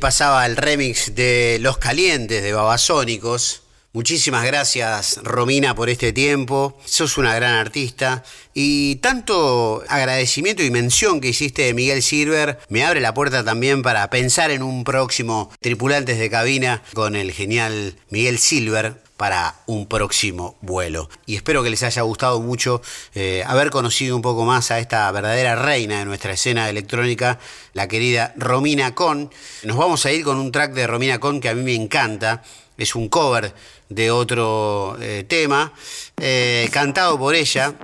Pasaba 0.00 0.46
el 0.46 0.56
remix 0.56 1.14
de 1.14 1.58
Los 1.60 1.76
Calientes 1.76 2.42
de 2.42 2.54
Babasónicos. 2.54 3.62
Muchísimas 3.92 4.44
gracias 4.46 5.20
Romina 5.22 5.74
por 5.74 5.90
este 5.90 6.12
tiempo. 6.12 6.78
Sos 6.86 7.18
una 7.18 7.34
gran 7.34 7.54
artista 7.54 8.24
y 8.54 8.96
tanto 8.96 9.82
agradecimiento 9.88 10.62
y 10.62 10.70
mención 10.70 11.20
que 11.20 11.28
hiciste 11.28 11.62
de 11.62 11.74
Miguel 11.74 12.02
Silver 12.02 12.58
me 12.68 12.84
abre 12.84 13.00
la 13.00 13.14
puerta 13.14 13.44
también 13.44 13.82
para 13.82 14.10
pensar 14.10 14.50
en 14.50 14.62
un 14.62 14.84
próximo 14.84 15.50
Tripulantes 15.60 16.18
de 16.18 16.30
Cabina 16.30 16.82
con 16.94 17.16
el 17.16 17.32
genial 17.32 17.94
Miguel 18.10 18.38
Silver 18.38 19.00
para 19.20 19.54
un 19.66 19.86
próximo 19.86 20.56
vuelo. 20.62 21.10
Y 21.26 21.36
espero 21.36 21.62
que 21.62 21.68
les 21.68 21.82
haya 21.82 22.00
gustado 22.00 22.40
mucho 22.40 22.80
eh, 23.14 23.44
haber 23.46 23.68
conocido 23.68 24.16
un 24.16 24.22
poco 24.22 24.46
más 24.46 24.70
a 24.70 24.78
esta 24.78 25.12
verdadera 25.12 25.56
reina 25.56 25.98
de 25.98 26.06
nuestra 26.06 26.32
escena 26.32 26.70
electrónica, 26.70 27.38
la 27.74 27.86
querida 27.86 28.32
Romina 28.38 28.94
Con. 28.94 29.30
Nos 29.62 29.76
vamos 29.76 30.06
a 30.06 30.12
ir 30.12 30.24
con 30.24 30.38
un 30.38 30.50
track 30.50 30.72
de 30.72 30.86
Romina 30.86 31.20
Con 31.20 31.38
que 31.38 31.50
a 31.50 31.54
mí 31.54 31.62
me 31.62 31.74
encanta. 31.74 32.42
Es 32.78 32.94
un 32.94 33.10
cover 33.10 33.52
de 33.90 34.10
otro 34.10 34.96
eh, 35.02 35.26
tema, 35.28 35.74
eh, 36.18 36.70
cantado 36.72 37.18
por 37.18 37.34
ella. 37.34 37.74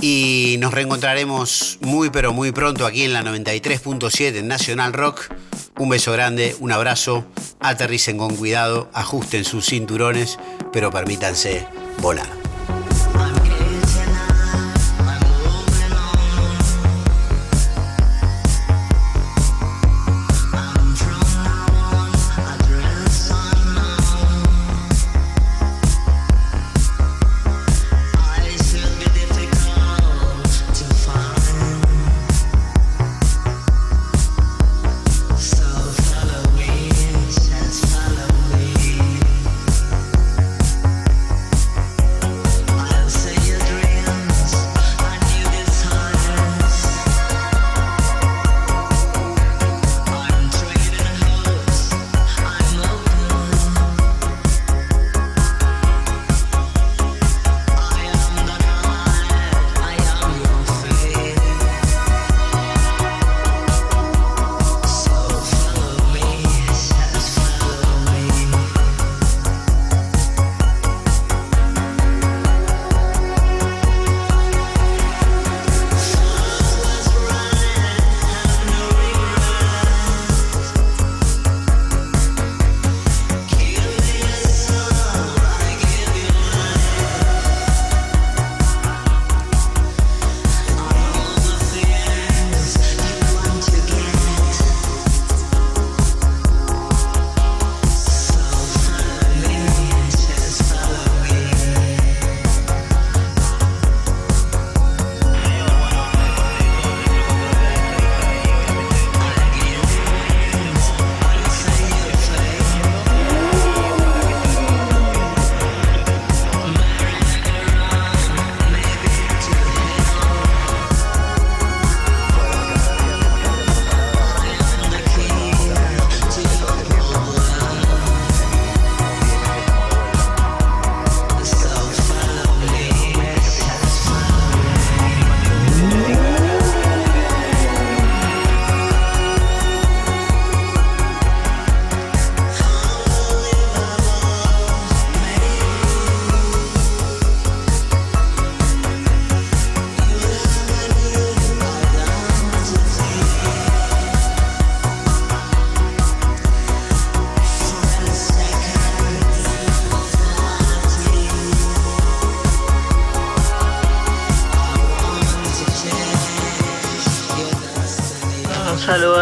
Y 0.00 0.56
nos 0.58 0.72
reencontraremos 0.72 1.78
muy 1.80 2.10
pero 2.10 2.32
muy 2.32 2.52
pronto 2.52 2.86
aquí 2.86 3.04
en 3.04 3.12
la 3.12 3.22
93.7 3.22 4.36
en 4.36 4.48
Nacional 4.48 4.92
Rock. 4.92 5.32
Un 5.78 5.88
beso 5.88 6.12
grande, 6.12 6.56
un 6.60 6.72
abrazo, 6.72 7.24
aterricen 7.60 8.18
con 8.18 8.36
cuidado, 8.36 8.90
ajusten 8.92 9.44
sus 9.44 9.66
cinturones, 9.66 10.38
pero 10.72 10.90
permítanse 10.90 11.66
volar. 12.00 12.39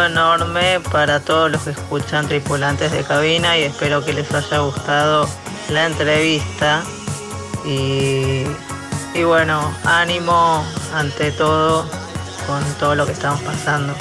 Enorme 0.08 0.80
para 0.90 1.20
todos 1.20 1.50
los 1.50 1.62
que 1.62 1.70
escuchan 1.70 2.26
tripulantes 2.26 2.90
de 2.92 3.04
cabina 3.04 3.56
y 3.56 3.62
espero 3.62 4.04
que 4.04 4.12
les 4.12 4.32
haya 4.34 4.58
gustado 4.58 5.28
la 5.70 5.86
entrevista. 5.86 6.82
Y, 7.64 8.44
y 9.14 9.22
bueno, 9.24 9.72
ánimo 9.84 10.64
ante 10.94 11.30
todo 11.32 11.88
con 12.46 12.64
todo 12.80 12.94
lo 12.94 13.06
que 13.06 13.12
estamos 13.12 13.40
pasando. 13.42 13.94